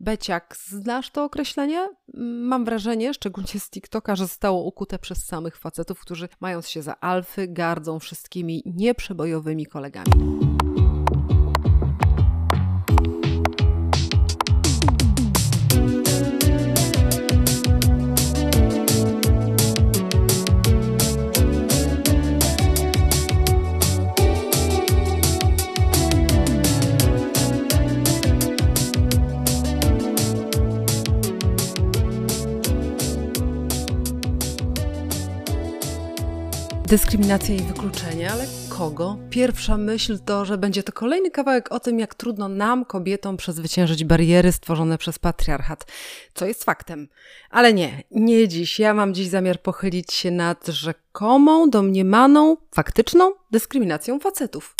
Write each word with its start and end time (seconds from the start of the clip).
Beciak, 0.00 0.56
znasz 0.68 1.10
to 1.10 1.24
określenie? 1.24 1.88
Mam 2.42 2.64
wrażenie, 2.64 3.14
szczególnie 3.14 3.60
z 3.60 3.70
TikToka, 3.70 4.16
że 4.16 4.26
zostało 4.26 4.62
ukute 4.62 4.98
przez 4.98 5.26
samych 5.26 5.56
facetów, 5.56 6.00
którzy 6.00 6.28
mając 6.40 6.68
się 6.68 6.82
za 6.82 7.00
alfy, 7.00 7.48
gardzą 7.48 7.98
wszystkimi 7.98 8.62
nieprzebojowymi 8.66 9.66
kolegami. 9.66 10.40
Dyskryminacja 36.90 37.54
i 37.54 37.58
wykluczenie, 37.58 38.30
ale 38.32 38.46
kogo? 38.68 39.16
Pierwsza 39.30 39.76
myśl 39.76 40.18
to, 40.24 40.44
że 40.44 40.58
będzie 40.58 40.82
to 40.82 40.92
kolejny 40.92 41.30
kawałek 41.30 41.72
o 41.72 41.80
tym, 41.80 41.98
jak 41.98 42.14
trudno 42.14 42.48
nam, 42.48 42.84
kobietom, 42.84 43.36
przezwyciężyć 43.36 44.04
bariery 44.04 44.52
stworzone 44.52 44.98
przez 44.98 45.18
patriarchat, 45.18 45.86
co 46.34 46.46
jest 46.46 46.64
faktem. 46.64 47.08
Ale 47.50 47.72
nie, 47.72 48.02
nie 48.10 48.48
dziś. 48.48 48.78
Ja 48.78 48.94
mam 48.94 49.14
dziś 49.14 49.28
zamiar 49.28 49.62
pochylić 49.62 50.12
się 50.12 50.30
nad 50.30 50.66
rzekomą, 50.66 51.70
domniemaną, 51.70 52.56
faktyczną 52.74 53.32
dyskryminacją 53.50 54.18
facetów. 54.18 54.74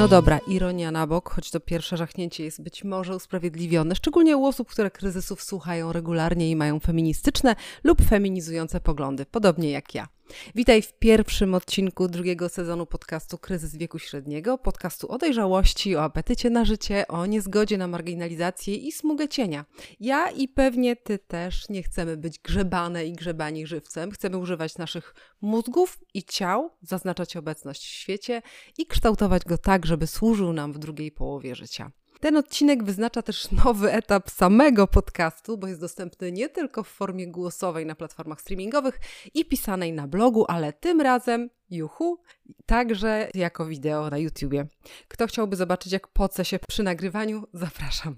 No 0.00 0.08
dobra, 0.08 0.38
ironia 0.46 0.90
na 0.90 1.06
bok, 1.06 1.30
choć 1.30 1.50
to 1.50 1.60
pierwsze 1.60 1.96
żachnięcie 1.96 2.44
jest 2.44 2.62
być 2.62 2.84
może 2.84 3.16
usprawiedliwione, 3.16 3.94
szczególnie 3.94 4.36
u 4.36 4.46
osób, 4.46 4.68
które 4.68 4.90
kryzysów 4.90 5.42
słuchają 5.42 5.92
regularnie 5.92 6.50
i 6.50 6.56
mają 6.56 6.80
feministyczne 6.80 7.56
lub 7.84 8.02
feminizujące 8.02 8.80
poglądy, 8.80 9.26
podobnie 9.26 9.70
jak 9.70 9.94
ja. 9.94 10.08
Witaj 10.54 10.82
w 10.82 10.92
pierwszym 10.92 11.54
odcinku 11.54 12.08
drugiego 12.08 12.48
sezonu 12.48 12.86
podcastu 12.86 13.38
Kryzys 13.38 13.76
wieku 13.76 13.98
średniego, 13.98 14.58
podcastu 14.58 15.08
o 15.08 15.18
dojrzałości, 15.18 15.96
o 15.96 16.02
apetycie 16.02 16.50
na 16.50 16.64
życie, 16.64 17.08
o 17.08 17.26
niezgodzie 17.26 17.78
na 17.78 17.86
marginalizację 17.86 18.74
i 18.74 18.92
smugę 18.92 19.28
cienia. 19.28 19.64
Ja 20.00 20.30
i 20.30 20.48
pewnie 20.48 20.96
ty 20.96 21.18
też 21.18 21.68
nie 21.68 21.82
chcemy 21.82 22.16
być 22.16 22.38
grzebane 22.38 23.06
i 23.06 23.12
grzebani 23.12 23.66
żywcem. 23.66 24.10
Chcemy 24.10 24.38
używać 24.38 24.78
naszych 24.78 25.14
mózgów 25.40 25.98
i 26.14 26.24
ciał, 26.24 26.70
zaznaczać 26.82 27.36
obecność 27.36 27.82
w 27.82 27.88
świecie 27.88 28.42
i 28.78 28.86
kształtować 28.86 29.44
go 29.44 29.58
tak, 29.58 29.86
żeby 29.86 30.06
służył 30.06 30.52
nam 30.52 30.72
w 30.72 30.78
drugiej 30.78 31.12
połowie 31.12 31.54
życia. 31.54 31.90
Ten 32.20 32.36
odcinek 32.36 32.84
wyznacza 32.84 33.22
też 33.22 33.50
nowy 33.64 33.92
etap 33.92 34.30
samego 34.30 34.86
podcastu, 34.86 35.58
bo 35.58 35.66
jest 35.66 35.80
dostępny 35.80 36.32
nie 36.32 36.48
tylko 36.48 36.82
w 36.82 36.88
formie 36.88 37.28
głosowej 37.28 37.86
na 37.86 37.94
platformach 37.94 38.40
streamingowych 38.40 39.00
i 39.34 39.44
pisanej 39.44 39.92
na 39.92 40.08
blogu, 40.08 40.44
ale 40.48 40.72
tym 40.72 41.00
razem, 41.00 41.50
juhu, 41.70 42.18
także 42.66 43.28
jako 43.34 43.66
wideo 43.66 44.10
na 44.10 44.18
YouTubie. 44.18 44.66
Kto 45.08 45.26
chciałby 45.26 45.56
zobaczyć, 45.56 45.92
jak 45.92 46.08
poce 46.08 46.44
się 46.44 46.58
przy 46.68 46.82
nagrywaniu, 46.82 47.46
zapraszam. 47.52 48.14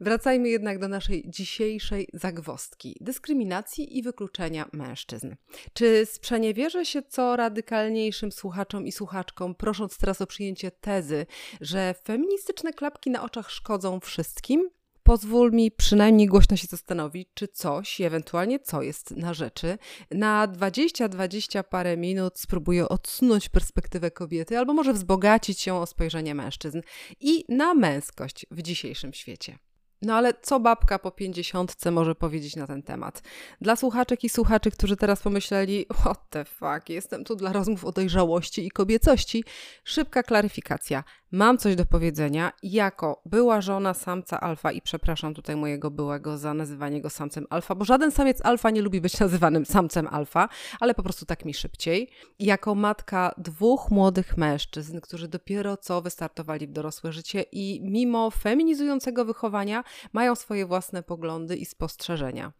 Wracajmy 0.00 0.48
jednak 0.48 0.78
do 0.78 0.88
naszej 0.88 1.24
dzisiejszej 1.26 2.08
zagwostki 2.12 2.96
dyskryminacji 3.00 3.98
i 3.98 4.02
wykluczenia 4.02 4.68
mężczyzn. 4.72 5.34
Czy 5.72 6.06
sprzeniewierzę 6.06 6.86
się 6.86 7.02
co 7.02 7.36
radykalniejszym 7.36 8.32
słuchaczom 8.32 8.86
i 8.86 8.92
słuchaczkom, 8.92 9.54
prosząc 9.54 9.98
teraz 9.98 10.20
o 10.20 10.26
przyjęcie 10.26 10.70
tezy, 10.70 11.26
że 11.60 11.94
feministyczne 12.04 12.72
klapki 12.72 13.10
na 13.10 13.22
oczach 13.22 13.50
szkodzą 13.50 14.00
wszystkim? 14.00 14.70
Pozwól 15.04 15.52
mi 15.52 15.70
przynajmniej 15.70 16.26
głośno 16.26 16.56
się 16.56 16.66
zastanowić, 16.66 17.28
czy 17.34 17.48
coś, 17.48 18.00
ewentualnie 18.00 18.60
co 18.60 18.82
jest 18.82 19.10
na 19.10 19.34
rzeczy. 19.34 19.78
Na 20.10 20.48
20-20 20.48 21.64
parę 21.64 21.96
minut 21.96 22.38
spróbuję 22.38 22.88
odsunąć 22.88 23.48
perspektywę 23.48 24.10
kobiety, 24.10 24.58
albo 24.58 24.74
może 24.74 24.92
wzbogacić 24.92 25.66
ją 25.66 25.80
o 25.80 25.86
spojrzenie 25.86 26.34
mężczyzn 26.34 26.80
i 27.20 27.44
na 27.48 27.74
męskość 27.74 28.46
w 28.50 28.62
dzisiejszym 28.62 29.12
świecie. 29.12 29.58
No 30.04 30.14
ale 30.14 30.34
co 30.42 30.60
babka 30.60 30.98
po 30.98 31.10
pięćdziesiątce 31.10 31.90
może 31.90 32.14
powiedzieć 32.14 32.56
na 32.56 32.66
ten 32.66 32.82
temat? 32.82 33.22
Dla 33.60 33.76
słuchaczek 33.76 34.24
i 34.24 34.28
słuchaczy, 34.28 34.70
którzy 34.70 34.96
teraz 34.96 35.22
pomyśleli, 35.22 35.86
what 36.00 36.30
the 36.30 36.44
fuck, 36.44 36.88
jestem 36.88 37.24
tu 37.24 37.36
dla 37.36 37.52
rozmów 37.52 37.84
o 37.84 37.92
dojrzałości 37.92 38.66
i 38.66 38.70
kobiecości, 38.70 39.44
szybka 39.84 40.22
klaryfikacja. 40.22 41.04
Mam 41.34 41.58
coś 41.58 41.76
do 41.76 41.86
powiedzenia 41.86 42.52
jako 42.62 43.22
była 43.26 43.60
żona 43.60 43.94
samca 43.94 44.40
alfa 44.40 44.72
i 44.72 44.82
przepraszam 44.82 45.34
tutaj 45.34 45.56
mojego 45.56 45.90
byłego 45.90 46.38
za 46.38 46.54
nazywanie 46.54 47.00
go 47.00 47.10
samcem 47.10 47.46
alfa, 47.50 47.74
bo 47.74 47.84
żaden 47.84 48.10
samiec 48.10 48.44
alfa 48.44 48.70
nie 48.70 48.82
lubi 48.82 49.00
być 49.00 49.20
nazywanym 49.24 49.66
samcem 49.66 50.08
alfa, 50.10 50.48
ale 50.80 50.94
po 50.94 51.02
prostu 51.02 51.26
tak 51.26 51.44
mi 51.44 51.54
szybciej. 51.54 52.10
Jako 52.38 52.74
matka 52.74 53.34
dwóch 53.38 53.90
młodych 53.90 54.36
mężczyzn, 54.36 55.00
którzy 55.00 55.28
dopiero 55.28 55.76
co 55.76 56.02
wystartowali 56.02 56.66
w 56.66 56.72
dorosłe 56.72 57.12
życie 57.12 57.44
i 57.52 57.80
mimo 57.82 58.30
feminizującego 58.30 59.24
wychowania 59.24 59.84
mają 60.12 60.34
swoje 60.34 60.66
własne 60.66 61.02
poglądy 61.02 61.56
i 61.56 61.64
spostrzeżenia. 61.64 62.52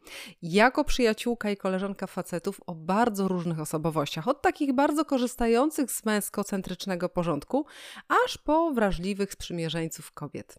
Jako 0.42 0.84
przyjaciółka 0.84 1.50
i 1.50 1.56
koleżanka 1.56 2.06
facetów 2.06 2.60
o 2.66 2.74
bardzo 2.74 3.28
różnych 3.28 3.60
osobowościach, 3.60 4.28
od 4.28 4.42
takich 4.42 4.72
bardzo 4.72 5.04
korzystających 5.04 5.92
z 5.92 6.04
męskocentrycznego 6.04 7.08
porządku, 7.08 7.66
aż 8.24 8.38
po 8.38 8.63
wrażliwych 8.72 9.32
sprzymierzeńców 9.32 10.12
kobiet. 10.12 10.58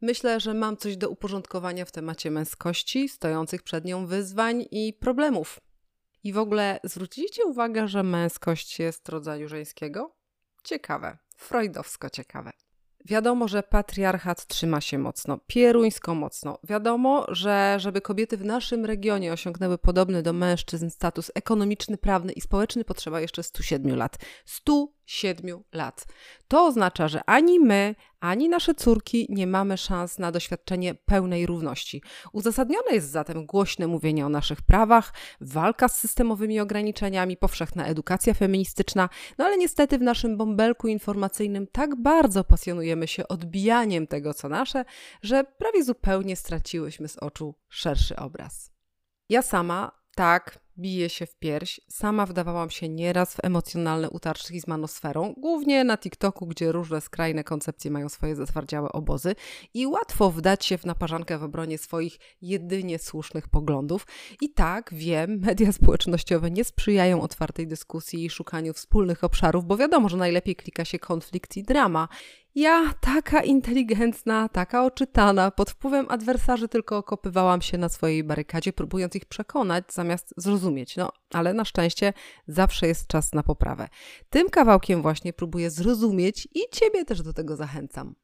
Myślę, 0.00 0.40
że 0.40 0.54
mam 0.54 0.76
coś 0.76 0.96
do 0.96 1.10
uporządkowania 1.10 1.84
w 1.84 1.92
temacie 1.92 2.30
męskości, 2.30 3.08
stojących 3.08 3.62
przed 3.62 3.84
nią 3.84 4.06
wyzwań 4.06 4.64
i 4.70 4.92
problemów. 4.92 5.60
I 6.24 6.32
w 6.32 6.38
ogóle 6.38 6.80
zwróciliście 6.84 7.44
uwagę, 7.44 7.88
że 7.88 8.02
męskość 8.02 8.78
jest 8.78 9.08
rodzaju 9.08 9.48
żeńskiego? 9.48 10.16
Ciekawe, 10.64 11.18
freudowsko 11.36 12.10
ciekawe. 12.10 12.52
Wiadomo, 13.04 13.48
że 13.48 13.62
patriarchat 13.62 14.46
trzyma 14.46 14.80
się 14.80 14.98
mocno, 14.98 15.38
pieruńsko 15.46 16.14
mocno. 16.14 16.58
Wiadomo, 16.64 17.26
że 17.28 17.76
żeby 17.80 18.00
kobiety 18.00 18.36
w 18.36 18.44
naszym 18.44 18.84
regionie 18.84 19.32
osiągnęły 19.32 19.78
podobny 19.78 20.22
do 20.22 20.32
mężczyzn 20.32 20.90
status 20.90 21.30
ekonomiczny, 21.34 21.96
prawny 21.98 22.32
i 22.32 22.40
społeczny, 22.40 22.84
potrzeba 22.84 23.20
jeszcze 23.20 23.42
107 23.42 23.96
lat. 23.96 24.18
107 25.06 25.62
lat. 25.72 26.06
To 26.48 26.66
oznacza, 26.66 27.08
że 27.08 27.20
ani 27.26 27.60
my, 27.60 27.94
ani 28.20 28.48
nasze 28.48 28.74
córki 28.74 29.26
nie 29.30 29.46
mamy 29.46 29.78
szans 29.78 30.18
na 30.18 30.32
doświadczenie 30.32 30.94
pełnej 30.94 31.46
równości. 31.46 32.02
Uzasadnione 32.32 32.92
jest 32.92 33.10
zatem 33.10 33.46
głośne 33.46 33.86
mówienie 33.86 34.26
o 34.26 34.28
naszych 34.28 34.62
prawach, 34.62 35.12
walka 35.40 35.88
z 35.88 35.98
systemowymi 35.98 36.60
ograniczeniami, 36.60 37.36
powszechna 37.36 37.86
edukacja 37.86 38.34
feministyczna, 38.34 39.08
no 39.38 39.44
ale 39.44 39.56
niestety 39.56 39.98
w 39.98 40.02
naszym 40.02 40.36
bąbelku 40.36 40.88
informacyjnym 40.88 41.66
tak 41.66 42.02
bardzo 42.02 42.44
pasjonujemy 42.44 43.08
się 43.08 43.28
odbijaniem 43.28 44.06
tego, 44.06 44.34
co 44.34 44.48
nasze, 44.48 44.84
że 45.22 45.44
prawie 45.44 45.84
zupełnie 45.84 46.36
straciłyśmy 46.36 47.08
z 47.08 47.16
oczu 47.16 47.54
szerszy 47.68 48.16
obraz. 48.16 48.70
Ja 49.28 49.42
sama 49.42 49.92
tak, 50.14 50.63
bije 50.78 51.08
się 51.08 51.26
w 51.26 51.36
pierś. 51.36 51.80
Sama 51.88 52.26
wdawałam 52.26 52.70
się 52.70 52.88
nieraz 52.88 53.34
w 53.34 53.44
emocjonalne 53.44 54.10
utarczki 54.10 54.60
z 54.60 54.66
manosferą, 54.66 55.34
głównie 55.36 55.84
na 55.84 55.98
TikToku, 55.98 56.46
gdzie 56.46 56.72
różne 56.72 57.00
skrajne 57.00 57.44
koncepcje 57.44 57.90
mają 57.90 58.08
swoje 58.08 58.36
zatwardziałe 58.36 58.92
obozy 58.92 59.34
i 59.74 59.86
łatwo 59.86 60.30
wdać 60.30 60.66
się 60.66 60.78
w 60.78 60.84
naparzankę 60.84 61.38
w 61.38 61.42
obronie 61.42 61.78
swoich 61.78 62.18
jedynie 62.42 62.98
słusznych 62.98 63.48
poglądów. 63.48 64.06
I 64.40 64.50
tak, 64.50 64.90
wiem, 64.94 65.38
media 65.46 65.72
społecznościowe 65.72 66.50
nie 66.50 66.64
sprzyjają 66.64 67.22
otwartej 67.22 67.66
dyskusji 67.66 68.24
i 68.24 68.30
szukaniu 68.30 68.72
wspólnych 68.72 69.24
obszarów, 69.24 69.64
bo 69.64 69.76
wiadomo, 69.76 70.08
że 70.08 70.16
najlepiej 70.16 70.56
klika 70.56 70.84
się 70.84 70.98
konflikt 70.98 71.56
i 71.56 71.62
drama. 71.62 72.08
Ja, 72.54 72.94
taka 73.00 73.42
inteligentna, 73.42 74.48
taka 74.48 74.84
oczytana, 74.84 75.50
pod 75.50 75.70
wpływem 75.70 76.06
adwersarzy 76.08 76.68
tylko 76.68 76.96
okopywałam 76.96 77.62
się 77.62 77.78
na 77.78 77.88
swojej 77.88 78.24
barykadzie, 78.24 78.72
próbując 78.72 79.16
ich 79.16 79.24
przekonać, 79.24 79.84
zamiast 79.92 80.34
zrozumieć. 80.36 80.96
No, 80.96 81.12
ale 81.32 81.54
na 81.54 81.64
szczęście 81.64 82.12
zawsze 82.48 82.86
jest 82.86 83.06
czas 83.06 83.32
na 83.32 83.42
poprawę. 83.42 83.88
Tym 84.30 84.50
kawałkiem 84.50 85.02
właśnie 85.02 85.32
próbuję 85.32 85.70
zrozumieć 85.70 86.48
i 86.54 86.60
Ciebie 86.72 87.04
też 87.04 87.22
do 87.22 87.32
tego 87.32 87.56
zachęcam. 87.56 88.14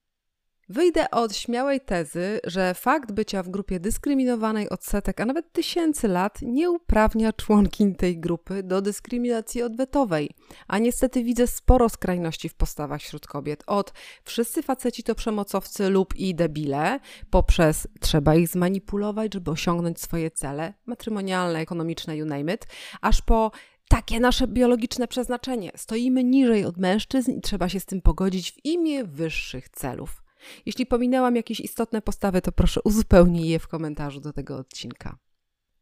Wyjdę 0.71 1.11
od 1.11 1.37
śmiałej 1.37 1.81
tezy, 1.81 2.41
że 2.45 2.75
fakt 2.75 3.13
bycia 3.13 3.43
w 3.43 3.49
grupie 3.49 3.81
dyskryminowanej 3.81 4.69
od 4.69 4.85
setek, 4.85 5.21
a 5.21 5.27
nawet 5.27 5.53
tysięcy 5.53 6.09
lat 6.09 6.39
nie 6.43 6.71
uprawnia 6.71 7.33
członkiń 7.33 7.95
tej 7.95 8.21
grupy 8.21 8.63
do 8.63 8.83
dyskryminacji 8.83 9.63
odwetowej. 9.63 10.31
A 10.69 10.79
niestety 10.79 11.25
widzę 11.25 11.47
sporo 11.47 11.89
skrajności 11.89 12.49
w 12.49 12.55
postawach 12.55 13.01
wśród 13.01 13.27
kobiet. 13.27 13.65
Od 13.67 13.93
wszyscy 14.25 14.63
faceci 14.63 15.03
to 15.03 15.15
przemocowcy 15.15 15.89
lub 15.89 16.17
i 16.17 16.35
debile, 16.35 17.01
poprzez 17.31 17.89
trzeba 18.01 18.35
ich 18.35 18.49
zmanipulować, 18.49 19.35
żeby 19.35 19.51
osiągnąć 19.51 20.01
swoje 20.01 20.31
cele, 20.31 20.75
matrymonialne, 20.87 21.59
ekonomiczne, 21.59 22.17
you 22.17 22.27
name 22.27 22.55
it, 22.55 22.67
aż 23.01 23.23
po 23.23 23.51
takie 23.89 24.21
nasze 24.21 24.47
biologiczne 24.47 25.09
przeznaczenie. 25.09 25.71
Stoimy 25.77 26.25
niżej 26.25 26.65
od 26.65 26.77
mężczyzn 26.77 27.33
i 27.33 27.41
trzeba 27.41 27.69
się 27.69 27.81
z 27.81 27.87
tym 27.87 28.03
pogodzić 28.03 28.53
w 28.53 28.65
imię 28.65 29.05
wyższych 29.05 29.69
celów. 29.69 30.30
Jeśli 30.67 30.87
pominęłam 30.87 31.37
jakieś 31.37 31.61
istotne 31.61 32.03
postawy, 32.03 32.43
to 32.43 32.53
proszę 32.53 32.81
uzupełnij 32.85 33.49
je 33.49 33.59
w 33.59 33.69
komentarzu 33.69 34.21
do 34.21 34.33
tego 34.33 34.57
odcinka. 34.57 35.19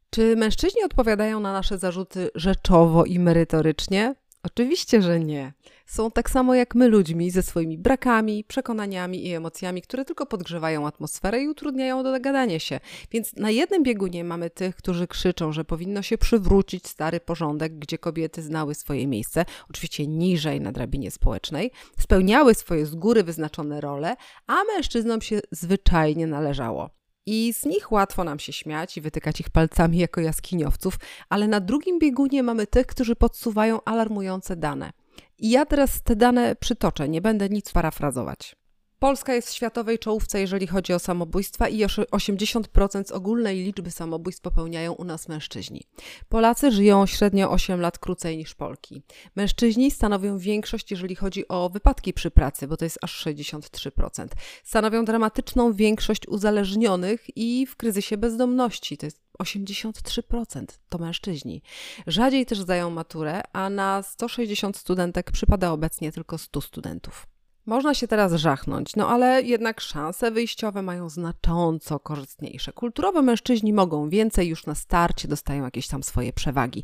Czy 0.09 0.35
mężczyźni 0.35 0.83
odpowiadają 0.83 1.39
na 1.39 1.53
nasze 1.53 1.77
zarzuty 1.77 2.29
rzeczowo 2.35 3.05
i 3.05 3.19
merytorycznie? 3.19 4.15
Oczywiście, 4.43 5.01
że 5.01 5.19
nie. 5.19 5.53
Są 5.85 6.11
tak 6.11 6.29
samo 6.29 6.55
jak 6.55 6.75
my 6.75 6.87
ludźmi, 6.87 7.31
ze 7.31 7.43
swoimi 7.43 7.77
brakami, 7.77 8.43
przekonaniami 8.43 9.27
i 9.27 9.33
emocjami, 9.33 9.81
które 9.81 10.05
tylko 10.05 10.25
podgrzewają 10.25 10.87
atmosferę 10.87 11.41
i 11.41 11.47
utrudniają 11.47 12.03
dogadanie 12.03 12.59
się. 12.59 12.79
Więc 13.11 13.35
na 13.35 13.49
jednym 13.49 13.83
biegunie 13.83 14.23
mamy 14.23 14.49
tych, 14.49 14.75
którzy 14.75 15.07
krzyczą, 15.07 15.51
że 15.51 15.65
powinno 15.65 16.01
się 16.01 16.17
przywrócić 16.17 16.87
stary 16.87 17.19
porządek, 17.19 17.79
gdzie 17.79 17.97
kobiety 17.97 18.41
znały 18.41 18.75
swoje 18.75 19.07
miejsce, 19.07 19.45
oczywiście 19.69 20.07
niżej 20.07 20.61
na 20.61 20.71
drabinie 20.71 21.11
społecznej, 21.11 21.71
spełniały 21.99 22.55
swoje 22.55 22.85
z 22.85 22.95
góry 22.95 23.23
wyznaczone 23.23 23.81
role, 23.81 24.15
a 24.47 24.63
mężczyznom 24.63 25.21
się 25.21 25.39
zwyczajnie 25.51 26.27
należało. 26.27 26.98
I 27.31 27.53
z 27.53 27.65
nich 27.65 27.91
łatwo 27.91 28.23
nam 28.23 28.39
się 28.39 28.53
śmiać 28.53 28.97
i 28.97 29.01
wytykać 29.01 29.39
ich 29.39 29.49
palcami 29.49 29.97
jako 29.97 30.21
jaskiniowców, 30.21 30.93
ale 31.29 31.47
na 31.47 31.59
drugim 31.59 31.99
biegunie 31.99 32.43
mamy 32.43 32.67
tych, 32.67 32.87
którzy 32.87 33.15
podsuwają 33.15 33.83
alarmujące 33.85 34.55
dane. 34.55 34.91
I 35.39 35.49
ja 35.49 35.65
teraz 35.65 36.01
te 36.03 36.15
dane 36.15 36.55
przytoczę, 36.55 37.09
nie 37.09 37.21
będę 37.21 37.49
nic 37.49 37.71
parafrazować. 37.71 38.55
Polska 38.99 39.33
jest 39.33 39.49
w 39.49 39.53
światowej 39.53 39.99
czołówce, 39.99 40.39
jeżeli 40.39 40.67
chodzi 40.67 40.93
o 40.93 40.99
samobójstwa 40.99 41.67
i 41.67 41.85
80% 41.85 43.07
z 43.07 43.11
ogólnej 43.11 43.63
liczby 43.63 43.91
samobójstw 43.91 44.41
popełniają 44.41 44.93
u 44.93 45.03
nas 45.03 45.27
mężczyźni. 45.27 45.83
Polacy 46.29 46.71
żyją 46.71 47.05
średnio 47.05 47.51
8 47.51 47.81
lat 47.81 47.99
krócej 47.99 48.37
niż 48.37 48.55
Polki. 48.55 49.01
Mężczyźni 49.35 49.91
stanowią 49.91 50.37
większość, 50.37 50.91
jeżeli 50.91 51.15
chodzi 51.15 51.47
o 51.47 51.69
wypadki 51.69 52.13
przy 52.13 52.31
pracy, 52.31 52.67
bo 52.67 52.77
to 52.77 52.85
jest 52.85 52.99
aż 53.01 53.25
63%. 53.25 54.27
Stanowią 54.63 55.05
dramatyczną 55.05 55.73
większość 55.73 56.27
uzależnionych 56.27 57.37
i 57.37 57.65
w 57.65 57.75
kryzysie 57.75 58.17
bezdomności, 58.17 58.97
to 58.97 59.05
jest 59.05 59.21
83% 59.43 60.65
to 60.89 60.97
mężczyźni. 60.97 61.61
Rzadziej 62.07 62.45
też 62.45 62.59
zdają 62.59 62.89
maturę, 62.89 63.41
a 63.53 63.69
na 63.69 64.03
160 64.03 64.77
studentek 64.77 65.31
przypada 65.31 65.71
obecnie 65.71 66.11
tylko 66.11 66.37
100 66.37 66.61
studentów. 66.61 67.27
Można 67.69 67.93
się 67.93 68.07
teraz 68.07 68.33
żachnąć, 68.33 68.95
no 68.95 69.09
ale 69.09 69.41
jednak 69.41 69.81
szanse 69.81 70.31
wyjściowe 70.31 70.81
mają 70.81 71.09
znacząco 71.09 71.99
korzystniejsze. 71.99 72.73
Kulturowe 72.73 73.21
mężczyźni 73.21 73.73
mogą 73.73 74.09
więcej, 74.09 74.47
już 74.47 74.65
na 74.65 74.75
starcie 74.75 75.27
dostają 75.27 75.63
jakieś 75.63 75.87
tam 75.87 76.03
swoje 76.03 76.33
przewagi. 76.33 76.83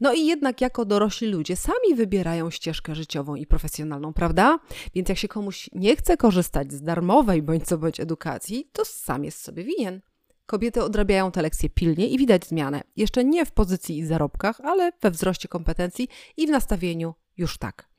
No 0.00 0.12
i 0.12 0.26
jednak 0.26 0.60
jako 0.60 0.84
dorośli 0.84 1.28
ludzie 1.28 1.56
sami 1.56 1.94
wybierają 1.96 2.50
ścieżkę 2.50 2.94
życiową 2.94 3.34
i 3.34 3.46
profesjonalną, 3.46 4.12
prawda? 4.12 4.58
Więc 4.94 5.08
jak 5.08 5.18
się 5.18 5.28
komuś 5.28 5.70
nie 5.72 5.96
chce 5.96 6.16
korzystać 6.16 6.72
z 6.72 6.82
darmowej 6.82 7.42
bądź 7.42 7.66
co 7.66 7.78
bądź 7.78 8.00
edukacji, 8.00 8.70
to 8.72 8.84
sam 8.84 9.24
jest 9.24 9.42
sobie 9.42 9.64
winien. 9.64 10.00
Kobiety 10.46 10.82
odrabiają 10.82 11.30
te 11.30 11.42
lekcje 11.42 11.70
pilnie 11.70 12.08
i 12.08 12.18
widać 12.18 12.46
zmianę. 12.46 12.82
Jeszcze 12.96 13.24
nie 13.24 13.46
w 13.46 13.52
pozycji 13.52 13.98
i 13.98 14.06
zarobkach, 14.06 14.60
ale 14.60 14.92
we 15.02 15.10
wzroście 15.10 15.48
kompetencji 15.48 16.08
i 16.36 16.46
w 16.46 16.50
nastawieniu 16.50 17.14
już 17.36 17.58
tak. 17.58 17.93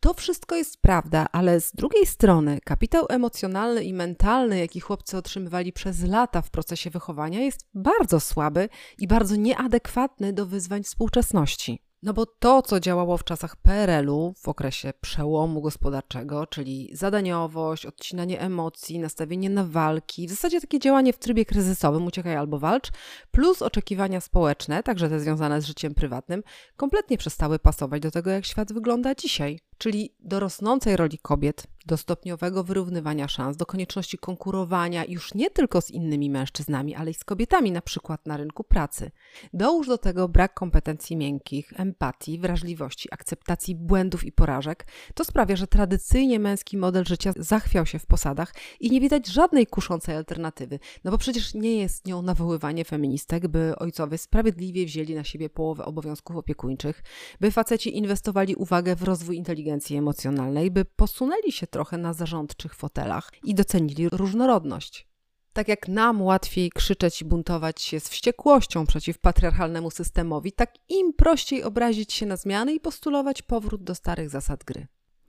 To 0.00 0.14
wszystko 0.14 0.56
jest 0.56 0.82
prawda, 0.82 1.26
ale 1.32 1.60
z 1.60 1.72
drugiej 1.72 2.06
strony 2.06 2.58
kapitał 2.64 3.06
emocjonalny 3.08 3.84
i 3.84 3.92
mentalny, 3.92 4.58
jaki 4.58 4.80
chłopcy 4.80 5.16
otrzymywali 5.16 5.72
przez 5.72 6.02
lata 6.02 6.42
w 6.42 6.50
procesie 6.50 6.90
wychowania, 6.90 7.40
jest 7.40 7.60
bardzo 7.74 8.20
słaby 8.20 8.68
i 8.98 9.06
bardzo 9.06 9.36
nieadekwatny 9.36 10.32
do 10.32 10.46
wyzwań 10.46 10.82
współczesności. 10.82 11.82
No 12.02 12.12
bo 12.12 12.26
to, 12.26 12.62
co 12.62 12.80
działało 12.80 13.18
w 13.18 13.24
czasach 13.24 13.56
PRL-u, 13.56 14.34
w 14.42 14.48
okresie 14.48 14.92
przełomu 15.00 15.60
gospodarczego, 15.60 16.46
czyli 16.46 16.90
zadaniowość, 16.92 17.86
odcinanie 17.86 18.40
emocji, 18.40 18.98
nastawienie 18.98 19.50
na 19.50 19.64
walki, 19.64 20.26
w 20.26 20.30
zasadzie 20.30 20.60
takie 20.60 20.78
działanie 20.78 21.12
w 21.12 21.18
trybie 21.18 21.44
kryzysowym, 21.44 22.06
uciekaj 22.06 22.36
albo 22.36 22.58
walcz, 22.58 22.88
plus 23.30 23.62
oczekiwania 23.62 24.20
społeczne, 24.20 24.82
także 24.82 25.08
te 25.08 25.20
związane 25.20 25.60
z 25.60 25.66
życiem 25.66 25.94
prywatnym, 25.94 26.42
kompletnie 26.76 27.18
przestały 27.18 27.58
pasować 27.58 28.02
do 28.02 28.10
tego, 28.10 28.30
jak 28.30 28.46
świat 28.46 28.72
wygląda 28.72 29.14
dzisiaj 29.14 29.60
czyli 29.78 30.14
do 30.20 30.40
rosnącej 30.40 30.96
roli 30.96 31.18
kobiet, 31.18 31.66
do 31.88 31.96
stopniowego 31.96 32.64
wyrównywania 32.64 33.28
szans, 33.28 33.56
do 33.56 33.66
konieczności 33.66 34.18
konkurowania 34.18 35.04
już 35.04 35.34
nie 35.34 35.50
tylko 35.50 35.80
z 35.80 35.90
innymi 35.90 36.30
mężczyznami, 36.30 36.94
ale 36.94 37.10
i 37.10 37.14
z 37.14 37.24
kobietami, 37.24 37.72
na 37.72 37.82
przykład 37.82 38.26
na 38.26 38.36
rynku 38.36 38.64
pracy. 38.64 39.10
Dołóż 39.52 39.86
do 39.86 39.98
tego 39.98 40.28
brak 40.28 40.54
kompetencji 40.54 41.16
miękkich, 41.16 41.72
empatii, 41.76 42.38
wrażliwości, 42.38 43.08
akceptacji 43.12 43.74
błędów 43.74 44.24
i 44.24 44.32
porażek. 44.32 44.86
To 45.14 45.24
sprawia, 45.24 45.56
że 45.56 45.66
tradycyjnie 45.66 46.38
męski 46.38 46.76
model 46.76 47.04
życia 47.04 47.32
zachwiał 47.36 47.86
się 47.86 47.98
w 47.98 48.06
posadach 48.06 48.54
i 48.80 48.90
nie 48.90 49.00
widać 49.00 49.26
żadnej 49.26 49.66
kuszącej 49.66 50.16
alternatywy, 50.16 50.78
no 51.04 51.10
bo 51.10 51.18
przecież 51.18 51.54
nie 51.54 51.76
jest 51.76 52.06
nią 52.06 52.22
nawoływanie 52.22 52.84
feministek, 52.84 53.48
by 53.48 53.76
ojcowie 53.76 54.18
sprawiedliwie 54.18 54.86
wzięli 54.86 55.14
na 55.14 55.24
siebie 55.24 55.50
połowę 55.50 55.84
obowiązków 55.84 56.36
opiekuńczych, 56.36 57.02
by 57.40 57.50
faceci 57.50 57.96
inwestowali 57.96 58.54
uwagę 58.54 58.96
w 58.96 59.02
rozwój 59.02 59.36
inteligencji, 59.36 59.67
inteligencji 59.68 59.96
emocjonalnej, 59.96 60.70
by 60.70 60.84
posunęli 60.84 61.52
się 61.52 61.66
trochę 61.66 61.98
na 61.98 62.12
zarządczych 62.12 62.74
fotelach 62.74 63.30
i 63.44 63.54
docenili 63.54 64.08
różnorodność. 64.08 65.08
Tak 65.52 65.68
jak 65.68 65.88
nam 65.88 66.22
łatwiej 66.22 66.70
krzyczeć 66.70 67.22
i 67.22 67.24
buntować 67.24 67.82
się 67.82 68.00
z 68.00 68.08
wściekłością 68.08 68.86
przeciw 68.86 69.18
patriarchalnemu 69.18 69.90
systemowi, 69.90 70.52
tak 70.52 70.74
im 70.88 71.12
prościej 71.12 71.62
obrazić 71.62 72.12
się 72.12 72.26
na 72.26 72.36
zmiany 72.36 72.74
i 72.74 72.80
postulować 72.80 73.42
powrót 73.42 73.84
do 73.84 73.94
starych 73.94 74.30
zasad 74.30 74.64
gry. 74.64 74.86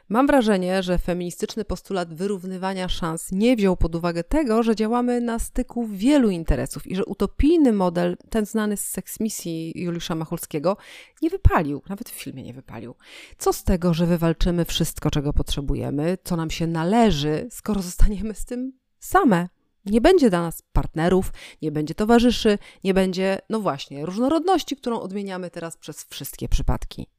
Mam 0.09 0.27
wrażenie, 0.27 0.83
że 0.83 0.97
feministyczny 0.97 1.65
postulat 1.65 2.13
wyrównywania 2.13 2.89
szans 2.89 3.31
nie 3.31 3.55
wziął 3.55 3.77
pod 3.77 3.95
uwagę 3.95 4.23
tego, 4.23 4.63
że 4.63 4.75
działamy 4.75 5.21
na 5.21 5.39
styku 5.39 5.87
wielu 5.87 6.29
interesów 6.29 6.87
i 6.87 6.95
że 6.95 7.05
utopijny 7.05 7.73
model, 7.73 8.17
ten 8.29 8.45
znany 8.45 8.77
z 8.77 8.87
seksmisji 8.87 9.73
Juliusza 9.75 10.15
Machulskiego, 10.15 10.77
nie 11.21 11.29
wypalił, 11.29 11.81
nawet 11.89 12.09
w 12.09 12.13
filmie 12.13 12.43
nie 12.43 12.53
wypalił. 12.53 12.95
Co 13.37 13.53
z 13.53 13.63
tego, 13.63 13.93
że 13.93 14.05
wywalczymy 14.05 14.65
wszystko, 14.65 15.11
czego 15.11 15.33
potrzebujemy, 15.33 16.17
co 16.23 16.35
nam 16.35 16.49
się 16.49 16.67
należy, 16.67 17.47
skoro 17.51 17.81
zostaniemy 17.81 18.35
z 18.35 18.45
tym 18.45 18.73
same? 18.99 19.49
Nie 19.85 20.01
będzie 20.01 20.29
dla 20.29 20.41
nas 20.41 20.63
partnerów, 20.73 21.31
nie 21.61 21.71
będzie 21.71 21.95
towarzyszy, 21.95 22.57
nie 22.83 22.93
będzie, 22.93 23.39
no 23.49 23.59
właśnie, 23.59 24.05
różnorodności, 24.05 24.75
którą 24.75 24.99
odmieniamy 24.99 25.49
teraz 25.49 25.77
przez 25.77 26.03
wszystkie 26.03 26.49
przypadki 26.49 27.18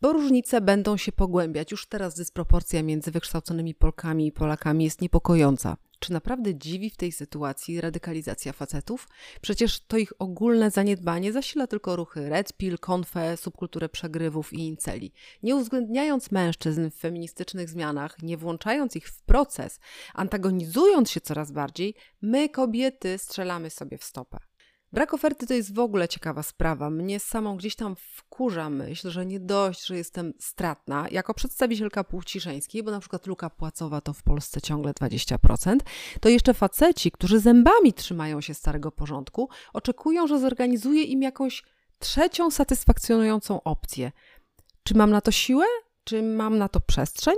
bo 0.00 0.12
różnice 0.12 0.60
będą 0.60 0.96
się 0.96 1.12
pogłębiać. 1.12 1.70
Już 1.70 1.86
teraz 1.86 2.14
dysproporcja 2.14 2.82
między 2.82 3.10
wykształconymi 3.10 3.74
Polkami 3.74 4.26
i 4.26 4.32
Polakami 4.32 4.84
jest 4.84 5.00
niepokojąca. 5.00 5.76
Czy 5.98 6.12
naprawdę 6.12 6.54
dziwi 6.54 6.90
w 6.90 6.96
tej 6.96 7.12
sytuacji 7.12 7.80
radykalizacja 7.80 8.52
facetów? 8.52 9.08
Przecież 9.40 9.80
to 9.80 9.96
ich 9.96 10.12
ogólne 10.18 10.70
zaniedbanie 10.70 11.32
zasila 11.32 11.66
tylko 11.66 11.96
ruchy 11.96 12.28
red 12.28 12.52
pill, 12.52 12.78
konfę, 12.78 13.36
subkulturę 13.36 13.88
przegrywów 13.88 14.52
i 14.52 14.58
inceli. 14.58 15.12
Nie 15.42 15.56
uwzględniając 15.56 16.32
mężczyzn 16.32 16.90
w 16.90 16.94
feministycznych 16.94 17.70
zmianach, 17.70 18.22
nie 18.22 18.36
włączając 18.36 18.96
ich 18.96 19.08
w 19.08 19.22
proces, 19.22 19.80
antagonizując 20.14 21.10
się 21.10 21.20
coraz 21.20 21.52
bardziej, 21.52 21.94
my 22.22 22.48
kobiety 22.48 23.18
strzelamy 23.18 23.70
sobie 23.70 23.98
w 23.98 24.04
stopę. 24.04 24.38
Brak 24.96 25.14
oferty 25.14 25.46
to 25.46 25.54
jest 25.54 25.74
w 25.74 25.78
ogóle 25.78 26.08
ciekawa 26.08 26.42
sprawa. 26.42 26.90
Mnie 26.90 27.20
samą 27.20 27.56
gdzieś 27.56 27.76
tam 27.76 27.96
wkurza 27.96 28.70
myśl, 28.70 29.10
że 29.10 29.26
nie 29.26 29.40
dość, 29.40 29.86
że 29.86 29.96
jestem 29.96 30.32
stratna 30.38 31.06
jako 31.10 31.34
przedstawicielka 31.34 32.04
płci 32.04 32.40
żeńskiej, 32.40 32.82
bo 32.82 32.90
na 32.90 33.00
przykład 33.00 33.26
luka 33.26 33.50
płacowa 33.50 34.00
to 34.00 34.12
w 34.12 34.22
Polsce 34.22 34.60
ciągle 34.60 34.92
20%, 34.92 35.76
to 36.20 36.28
jeszcze 36.28 36.54
faceci, 36.54 37.10
którzy 37.10 37.40
zębami 37.40 37.92
trzymają 37.92 38.40
się 38.40 38.54
starego 38.54 38.92
porządku, 38.92 39.48
oczekują, 39.72 40.26
że 40.26 40.40
zorganizuję 40.40 41.02
im 41.02 41.22
jakąś 41.22 41.62
trzecią 41.98 42.50
satysfakcjonującą 42.50 43.62
opcję. 43.62 44.12
Czy 44.82 44.94
mam 44.94 45.10
na 45.10 45.20
to 45.20 45.30
siłę? 45.30 45.64
Czy 46.04 46.22
mam 46.22 46.58
na 46.58 46.68
to 46.68 46.80
przestrzeń? 46.80 47.36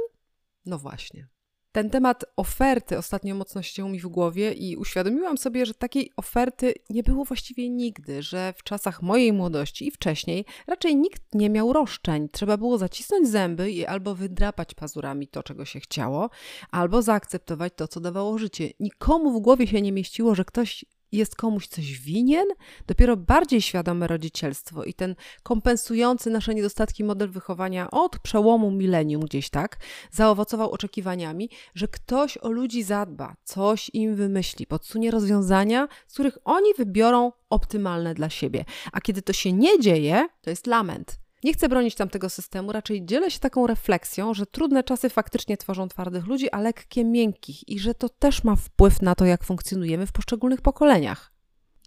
No 0.67 0.79
właśnie. 0.79 1.29
Ten 1.73 1.91
temat 1.91 2.25
oferty 2.37 2.99
ostatnio 2.99 3.35
mocno 3.35 3.63
ściął 3.63 3.89
mi 3.89 4.01
w 4.01 4.07
głowie 4.07 4.53
i 4.53 4.77
uświadomiłam 4.77 5.39
sobie, 5.39 5.67
że 5.67 5.75
takiej 5.75 6.13
oferty 6.17 6.75
nie 6.91 7.03
było 7.03 7.25
właściwie 7.25 7.69
nigdy, 7.69 8.23
że 8.23 8.55
w 8.57 8.63
czasach 8.63 9.03
mojej 9.03 9.33
młodości 9.33 9.87
i 9.87 9.91
wcześniej 9.91 10.45
raczej 10.67 10.97
nikt 10.97 11.23
nie 11.35 11.51
miał 11.51 11.73
roszczeń. 11.73 12.29
Trzeba 12.29 12.57
było 12.57 12.79
zacisnąć 12.79 13.29
zęby 13.29 13.71
i 13.71 13.87
albo 13.87 14.15
wydrapać 14.15 14.75
pazurami 14.75 15.29
to, 15.29 15.43
czego 15.43 15.65
się 15.65 15.81
chciało, 15.81 16.31
albo 16.71 17.03
zaakceptować 17.03 17.73
to, 17.77 17.89
co 17.89 18.01
dawało 18.01 18.39
życie. 18.39 18.71
Nikomu 18.81 19.39
w 19.39 19.43
głowie 19.43 19.67
się 19.67 19.83
nie 19.83 19.93
mieściło, 19.93 20.35
że 20.35 20.45
ktoś 20.45 20.85
jest 21.13 21.37
komuś 21.37 21.67
coś 21.67 22.01
winien, 22.01 22.47
dopiero 22.87 23.17
bardziej 23.17 23.63
świadome 23.63 24.07
rodzicielstwo 24.07 24.85
i 24.85 24.95
ten 24.95 25.15
kompensujący 25.43 26.31
nasze 26.31 26.55
niedostatki 26.55 27.05
model 27.05 27.31
wychowania 27.31 27.91
od 27.91 28.19
przełomu 28.19 28.71
milenium 28.71 29.23
gdzieś 29.23 29.51
tak, 29.51 29.77
zaowocował 30.11 30.71
oczekiwaniami, 30.71 31.51
że 31.75 31.89
ktoś 31.89 32.39
o 32.39 32.51
ludzi 32.51 32.83
zadba, 32.83 33.37
coś 33.45 33.91
im 33.93 34.15
wymyśli, 34.15 34.67
podsunie 34.67 35.11
rozwiązania, 35.11 35.89
z 36.07 36.15
których 36.15 36.39
oni 36.45 36.75
wybiorą 36.75 37.33
optymalne 37.51 38.15
dla 38.15 38.31
siebie. 38.31 38.65
A 38.93 39.01
kiedy 39.01 39.23
to 39.23 39.33
się 39.33 39.53
nie 39.53 39.81
dzieje, 39.81 40.29
to 40.43 40.51
jest 40.51 40.67
lament. 40.67 41.28
Nie 41.45 41.53
chcę 41.53 41.69
bronić 41.69 41.95
tamtego 41.95 42.31
systemu, 42.31 42.73
raczej 42.73 43.07
dzielę 43.07 43.31
się 43.31 43.39
taką 43.39 43.67
refleksją, 43.67 44.35
że 44.35 44.47
trudne 44.47 44.85
czasy 44.85 45.11
faktycznie 45.11 45.57
tworzą 45.57 45.89
twardych 45.89 46.27
ludzi, 46.27 46.51
a 46.51 46.61
lekkie 46.61 47.05
miękkich 47.05 47.69
i 47.69 47.79
że 47.79 47.95
to 47.95 48.09
też 48.09 48.45
ma 48.45 48.57
wpływ 48.57 49.03
na 49.03 49.15
to, 49.15 49.25
jak 49.25 49.45
funkcjonujemy 49.45 50.07
w 50.07 50.13
poszczególnych 50.13 50.61
pokoleniach. 50.61 51.33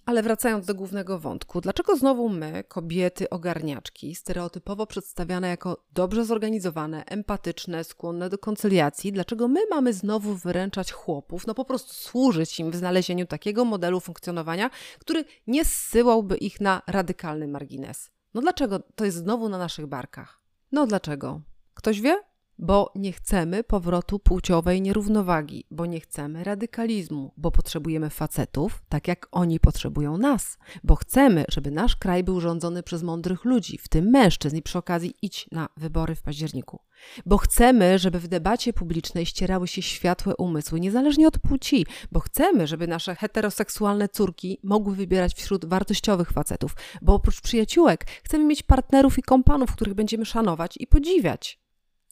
Ale 0.06 0.24
wracając 0.24 0.66
do 0.66 0.76
głównego 0.76 1.20
wątku, 1.20 1.62
dlaczego 1.62 1.96
znowu 1.96 2.30
my, 2.30 2.64
kobiety 2.68 3.30
ogarniaczki, 3.30 4.16
stereotypowo 4.16 4.88
przedstawiane 4.88 5.48
jako 5.48 5.86
dobrze 5.92 6.26
zorganizowane, 6.26 7.06
empatyczne, 7.06 7.84
skłonne 7.84 8.30
do 8.30 8.38
koncyliacji, 8.38 9.12
dlaczego 9.12 9.48
my 9.48 9.60
mamy 9.70 9.94
znowu 9.94 10.36
wyręczać 10.36 10.92
chłopów, 10.92 11.48
no 11.48 11.56
po 11.56 11.66
prostu 11.66 11.94
służyć 11.94 12.60
im 12.60 12.72
w 12.72 12.76
znalezieniu 12.76 13.26
takiego 13.26 13.66
modelu 13.66 14.00
funkcjonowania, 14.00 14.70
który 15.00 15.26
nie 15.48 15.66
zsyłałby 15.66 16.38
ich 16.38 16.62
na 16.62 16.82
radykalny 16.88 17.48
margines? 17.48 18.12
No 18.34 18.42
dlaczego 18.42 18.80
to 18.80 19.06
jest 19.06 19.18
znowu 19.18 19.50
na 19.50 19.58
naszych 19.58 19.88
barkach? 19.88 20.42
No 20.72 20.88
dlaczego? 20.88 21.42
Ktoś 21.74 22.02
wie? 22.02 22.24
Bo 22.62 22.92
nie 22.96 23.14
chcemy 23.14 23.64
powrotu 23.64 24.20
płciowej 24.20 24.82
nierównowagi, 24.82 25.66
bo 25.72 25.86
nie 25.86 26.00
chcemy 26.00 26.44
radykalizmu, 26.44 27.34
bo 27.38 27.52
potrzebujemy 27.52 28.10
facetów, 28.10 28.84
tak 28.90 29.08
jak 29.08 29.28
oni 29.32 29.60
potrzebują 29.60 30.18
nas, 30.18 30.58
bo 30.84 30.96
chcemy, 30.96 31.46
żeby 31.50 31.72
nasz 31.72 31.96
kraj 31.96 32.24
był 32.24 32.40
rządzony 32.40 32.84
przez 32.84 33.04
mądrych 33.04 33.46
ludzi, 33.46 33.78
w 33.78 33.88
tym 33.88 34.10
mężczyzn, 34.10 34.58
i 34.58 34.62
przy 34.62 34.78
okazji 34.78 35.14
idź 35.22 35.48
na 35.52 35.70
wybory 35.78 36.16
w 36.16 36.22
październiku. 36.22 36.80
Bo 37.26 37.38
chcemy, 37.38 38.00
żeby 38.00 38.20
w 38.20 38.28
debacie 38.28 38.74
publicznej 38.74 39.26
ścierały 39.26 39.68
się 39.68 39.82
światłe 39.82 40.36
umysły, 40.36 40.80
niezależnie 40.80 41.28
od 41.28 41.40
płci, 41.40 41.86
bo 42.12 42.20
chcemy, 42.20 42.68
żeby 42.68 42.88
nasze 42.88 43.16
heteroseksualne 43.16 44.10
córki 44.10 44.60
mogły 44.64 44.96
wybierać 44.96 45.34
wśród 45.34 45.66
wartościowych 45.66 46.32
facetów, 46.32 46.76
bo 47.02 47.14
oprócz 47.14 47.42
przyjaciółek 47.42 48.06
chcemy 48.24 48.46
mieć 48.46 48.64
partnerów 48.64 49.18
i 49.18 49.22
kompanów, 49.22 49.72
których 49.72 49.94
będziemy 49.94 50.26
szanować 50.26 50.78
i 50.80 50.88
podziwiać. 50.88 51.61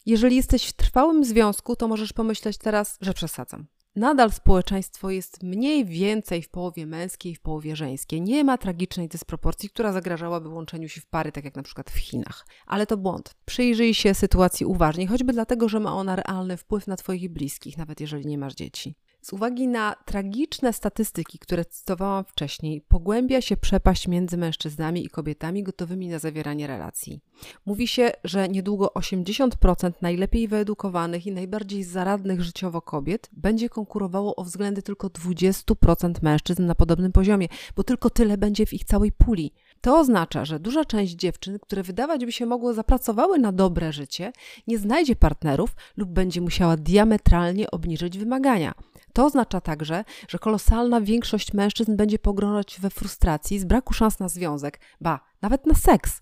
Jeżeli 0.10 0.36
jesteś 0.36 0.66
w 0.66 0.74
trwałym 0.74 1.26
związku, 1.26 1.76
to 1.76 1.88
możesz 1.88 2.14
pomyśleć 2.14 2.58
teraz, 2.58 2.98
że 3.02 3.14
przesadzam. 3.14 3.68
Nadal 3.96 4.32
społeczeństwo 4.32 5.10
jest 5.10 5.44
mniej 5.44 5.86
więcej 5.86 6.42
w 6.42 6.50
połowie 6.50 6.86
męskiej, 6.86 7.36
w 7.36 7.42
połowie 7.42 7.76
żeńskiej. 7.76 8.22
Nie 8.22 8.44
ma 8.44 8.58
tragicznej 8.58 9.08
dysproporcji, 9.08 9.70
która 9.70 9.94
zagrażałaby 9.94 10.50
łączeniu 10.50 10.90
się 10.90 11.02
w 11.02 11.06
pary, 11.06 11.32
tak 11.32 11.46
jak 11.46 11.56
na 11.56 11.64
przykład 11.64 11.92
w 11.92 11.98
Chinach. 11.98 12.48
Ale 12.66 12.88
to 12.88 12.98
błąd. 12.98 13.36
Przyjrzyj 13.46 13.94
się 13.94 14.14
sytuacji 14.14 14.66
uważnie, 14.66 15.08
choćby 15.08 15.34
dlatego, 15.34 15.70
że 15.70 15.80
ma 15.80 15.94
ona 15.94 16.16
realny 16.16 16.58
wpływ 16.58 16.88
na 16.88 16.96
Twoich 16.96 17.30
bliskich, 17.30 17.78
nawet 17.78 18.02
jeżeli 18.02 18.26
nie 18.26 18.38
masz 18.38 18.56
dzieci. 18.56 18.96
Z 19.30 19.34
uwagi 19.34 19.68
na 19.68 19.96
tragiczne 20.06 20.74
statystyki, 20.74 21.40
które 21.40 21.66
cytowałam 21.66 22.26
wcześniej, 22.26 22.82
pogłębia 22.82 23.42
się 23.42 23.58
przepaść 23.58 24.08
między 24.08 24.38
mężczyznami 24.38 25.06
i 25.06 25.10
kobietami 25.10 25.64
gotowymi 25.64 26.08
na 26.08 26.20
zawieranie 26.20 26.68
relacji. 26.68 27.22
Mówi 27.66 27.88
się, 27.88 28.12
że 28.24 28.50
niedługo 28.50 28.92
80% 28.96 29.92
najlepiej 30.02 30.48
wyedukowanych 30.48 31.28
i 31.28 31.32
najbardziej 31.32 31.84
zaradnych 31.84 32.42
życiowo 32.42 32.82
kobiet 32.82 33.30
będzie 33.32 33.70
konkurowało 33.70 34.36
o 34.36 34.44
względy 34.44 34.82
tylko 34.82 35.08
20% 35.08 36.14
mężczyzn 36.22 36.66
na 36.66 36.76
podobnym 36.76 37.12
poziomie, 37.12 37.48
bo 37.76 37.84
tylko 37.84 38.10
tyle 38.10 38.38
będzie 38.38 38.66
w 38.66 38.74
ich 38.74 38.84
całej 38.84 39.12
puli. 39.12 39.52
To 39.82 40.00
oznacza, 40.00 40.46
że 40.46 40.60
duża 40.60 40.86
część 40.86 41.14
dziewczyn, 41.14 41.60
które 41.60 41.84
wydawać 41.84 42.26
by 42.26 42.32
się 42.32 42.46
mogło 42.46 42.74
zapracowały 42.74 43.40
na 43.40 43.52
dobre 43.52 43.94
życie, 43.94 44.32
nie 44.68 44.78
znajdzie 44.78 45.16
partnerów 45.16 45.76
lub 45.98 46.10
będzie 46.10 46.42
musiała 46.42 46.78
diametralnie 46.78 47.72
obniżyć 47.72 48.18
wymagania. 48.18 48.74
To 49.14 49.26
oznacza 49.26 49.62
także, 49.62 50.04
że 50.28 50.40
kolosalna 50.40 51.02
większość 51.02 51.54
mężczyzn 51.54 51.96
będzie 51.96 52.20
pogrążać 52.20 52.78
we 52.80 52.90
frustracji 52.90 53.60
z 53.60 53.66
braku 53.66 53.94
szans 53.94 54.20
na 54.20 54.30
związek, 54.30 54.80
ba, 55.02 55.20
nawet 55.42 55.66
na 55.66 55.76
seks. 55.76 56.22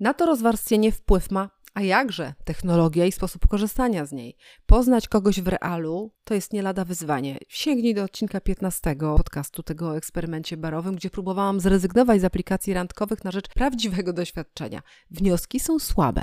Na 0.00 0.14
to 0.14 0.26
rozwarstwienie 0.26 0.92
wpływ 0.92 1.30
ma, 1.30 1.50
a 1.74 1.82
jakże, 1.82 2.34
technologia 2.44 3.06
i 3.06 3.12
sposób 3.12 3.48
korzystania 3.48 4.06
z 4.06 4.12
niej. 4.12 4.36
Poznać 4.66 5.08
kogoś 5.08 5.40
w 5.40 5.48
realu 5.48 6.12
to 6.24 6.34
jest 6.34 6.52
nie 6.52 6.62
lada 6.62 6.84
wyzwanie. 6.84 7.38
Sięgnij 7.48 7.94
do 7.94 8.02
odcinka 8.02 8.40
15 8.40 8.96
podcastu 8.96 9.62
tego 9.62 9.88
o 9.88 9.96
eksperymencie 9.96 10.56
barowym, 10.56 10.94
gdzie 10.94 11.10
próbowałam 11.10 11.60
zrezygnować 11.60 12.20
z 12.20 12.24
aplikacji 12.24 12.74
randkowych 12.74 13.24
na 13.24 13.30
rzecz 13.30 13.48
prawdziwego 13.48 14.12
doświadczenia. 14.12 14.82
Wnioski 15.10 15.60
są 15.60 15.78
słabe. 15.78 16.22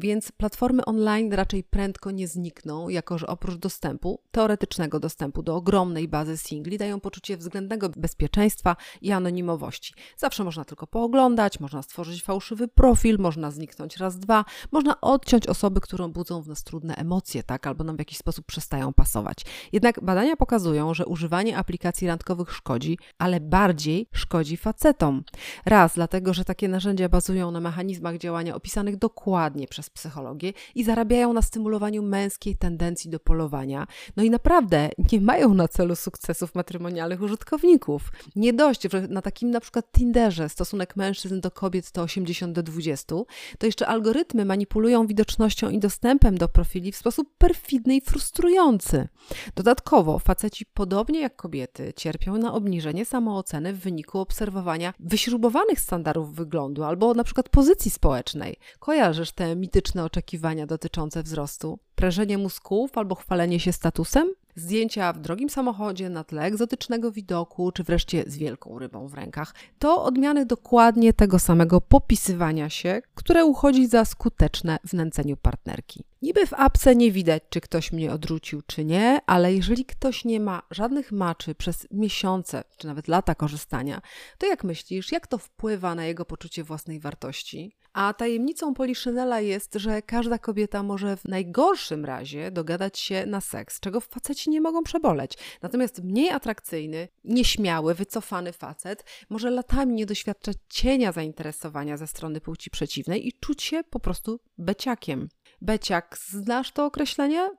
Więc 0.00 0.32
platformy 0.32 0.84
online 0.84 1.32
raczej 1.32 1.64
prędko 1.64 2.10
nie 2.10 2.28
znikną, 2.28 2.88
jako 2.88 3.18
że 3.18 3.26
oprócz 3.26 3.56
dostępu, 3.56 4.20
teoretycznego 4.30 5.00
dostępu 5.00 5.42
do 5.42 5.56
ogromnej 5.56 6.08
bazy 6.08 6.36
singli, 6.36 6.78
dają 6.78 7.00
poczucie 7.00 7.36
względnego 7.36 7.88
bezpieczeństwa 7.88 8.76
i 9.02 9.12
anonimowości. 9.12 9.94
Zawsze 10.16 10.44
można 10.44 10.64
tylko 10.64 10.86
pooglądać, 10.86 11.60
można 11.60 11.82
stworzyć 11.82 12.22
fałszywy 12.22 12.68
profil, 12.68 13.16
można 13.18 13.50
zniknąć 13.50 13.96
raz, 13.96 14.18
dwa, 14.18 14.44
można 14.72 15.00
odciąć 15.00 15.46
osoby, 15.46 15.80
które 15.80 16.08
budzą 16.08 16.42
w 16.42 16.48
nas 16.48 16.64
trudne 16.64 16.94
emocje, 16.94 17.42
tak, 17.42 17.66
albo 17.66 17.84
nam 17.84 17.96
w 17.96 17.98
jakiś 17.98 18.18
sposób 18.18 18.46
przestają 18.46 18.92
pasować. 18.92 19.44
Jednak 19.72 20.04
badania 20.04 20.36
pokazują, 20.36 20.94
że 20.94 21.06
używanie 21.06 21.56
aplikacji 21.56 22.08
randkowych 22.08 22.52
szkodzi, 22.52 22.98
ale 23.18 23.40
bardziej 23.40 24.08
szkodzi 24.12 24.56
facetom. 24.56 25.24
Raz, 25.66 25.94
dlatego, 25.94 26.34
że 26.34 26.44
takie 26.44 26.68
narzędzia 26.68 27.08
bazują 27.08 27.50
na 27.50 27.60
mechanizmach 27.60 28.18
działania 28.18 28.54
opisanych 28.54 28.96
dokładnie 28.96 29.68
przez 29.68 29.87
psychologię 29.90 30.52
i 30.74 30.84
zarabiają 30.84 31.32
na 31.32 31.42
stymulowaniu 31.42 32.02
męskiej 32.02 32.56
tendencji 32.56 33.10
do 33.10 33.20
polowania. 33.20 33.86
No 34.16 34.22
i 34.22 34.30
naprawdę 34.30 34.90
nie 35.12 35.20
mają 35.20 35.54
na 35.54 35.68
celu 35.68 35.96
sukcesów 35.96 36.54
matrymonialnych 36.54 37.22
użytkowników. 37.22 38.12
Nie 38.36 38.52
dość, 38.52 38.82
że 38.92 39.08
na 39.08 39.22
takim 39.22 39.50
na 39.50 39.60
przykład 39.60 39.92
Tinderze 39.92 40.48
stosunek 40.48 40.96
mężczyzn 40.96 41.40
do 41.40 41.50
kobiet 41.50 41.90
to 41.92 42.02
80 42.02 42.52
do 42.52 42.62
20, 42.62 43.16
to 43.58 43.66
jeszcze 43.66 43.86
algorytmy 43.86 44.44
manipulują 44.44 45.06
widocznością 45.06 45.70
i 45.70 45.78
dostępem 45.78 46.38
do 46.38 46.48
profili 46.48 46.92
w 46.92 46.96
sposób 46.96 47.28
perfidny 47.38 47.96
i 47.96 48.00
frustrujący. 48.00 49.08
Dodatkowo 49.54 50.18
faceci 50.18 50.66
podobnie 50.66 51.20
jak 51.20 51.36
kobiety 51.36 51.92
cierpią 51.96 52.36
na 52.36 52.54
obniżenie 52.54 53.04
samooceny 53.04 53.72
w 53.72 53.78
wyniku 53.78 54.18
obserwowania 54.18 54.94
wyśrubowanych 55.00 55.80
standardów 55.80 56.34
wyglądu 56.34 56.84
albo 56.84 57.14
na 57.14 57.24
przykład 57.24 57.48
pozycji 57.48 57.90
społecznej. 57.90 58.56
Kojarzysz 58.78 59.32
te 59.32 59.56
mity 59.56 59.77
oczekiwania 60.04 60.66
dotyczące 60.66 61.22
wzrostu, 61.22 61.78
prężenie 61.94 62.38
mózgów 62.38 62.98
albo 62.98 63.14
chwalenie 63.14 63.60
się 63.60 63.72
statusem, 63.72 64.28
zdjęcia 64.58 65.12
w 65.12 65.18
drogim 65.18 65.50
samochodzie 65.50 66.10
na 66.10 66.24
tle 66.24 66.42
egzotycznego 66.42 67.12
widoku, 67.12 67.72
czy 67.72 67.84
wreszcie 67.84 68.24
z 68.26 68.36
wielką 68.36 68.78
rybą 68.78 69.08
w 69.08 69.14
rękach, 69.14 69.54
to 69.78 70.04
odmiany 70.04 70.46
dokładnie 70.46 71.12
tego 71.12 71.38
samego 71.38 71.80
popisywania 71.80 72.70
się, 72.70 73.02
które 73.14 73.44
uchodzi 73.44 73.86
za 73.86 74.04
skuteczne 74.04 74.78
w 74.86 74.92
nęceniu 74.92 75.36
partnerki. 75.36 76.04
Niby 76.22 76.46
w 76.46 76.54
apce 76.54 76.96
nie 76.96 77.12
widać, 77.12 77.42
czy 77.50 77.60
ktoś 77.60 77.92
mnie 77.92 78.12
odrzucił, 78.12 78.62
czy 78.66 78.84
nie, 78.84 79.20
ale 79.26 79.54
jeżeli 79.54 79.84
ktoś 79.84 80.24
nie 80.24 80.40
ma 80.40 80.62
żadnych 80.70 81.12
maczy 81.12 81.54
przez 81.54 81.86
miesiące, 81.90 82.64
czy 82.76 82.86
nawet 82.86 83.08
lata 83.08 83.34
korzystania, 83.34 84.00
to 84.38 84.46
jak 84.46 84.64
myślisz, 84.64 85.12
jak 85.12 85.26
to 85.26 85.38
wpływa 85.38 85.94
na 85.94 86.04
jego 86.04 86.24
poczucie 86.24 86.64
własnej 86.64 87.00
wartości? 87.00 87.76
A 87.98 88.14
tajemnicą 88.14 88.74
Poliszynela 88.74 89.40
jest, 89.40 89.74
że 89.74 90.02
każda 90.02 90.38
kobieta 90.38 90.82
może 90.82 91.16
w 91.16 91.24
najgorszym 91.24 92.04
razie 92.04 92.50
dogadać 92.50 92.98
się 92.98 93.26
na 93.26 93.40
seks, 93.40 93.80
czego 93.80 94.00
faceci 94.00 94.50
nie 94.50 94.60
mogą 94.60 94.82
przeboleć. 94.82 95.38
Natomiast 95.62 96.04
mniej 96.04 96.30
atrakcyjny, 96.30 97.08
nieśmiały, 97.24 97.94
wycofany 97.94 98.52
facet 98.52 99.04
może 99.28 99.50
latami 99.50 99.94
nie 99.94 100.06
doświadczać 100.06 100.56
cienia 100.68 101.12
zainteresowania 101.12 101.96
ze 101.96 102.06
strony 102.06 102.40
płci 102.40 102.70
przeciwnej 102.70 103.28
i 103.28 103.32
czuć 103.32 103.62
się 103.62 103.84
po 103.90 104.00
prostu 104.00 104.40
beciakiem. 104.58 105.28
Beciak, 105.60 106.18
znasz 106.18 106.72
to 106.72 106.86
określenie? 106.86 107.50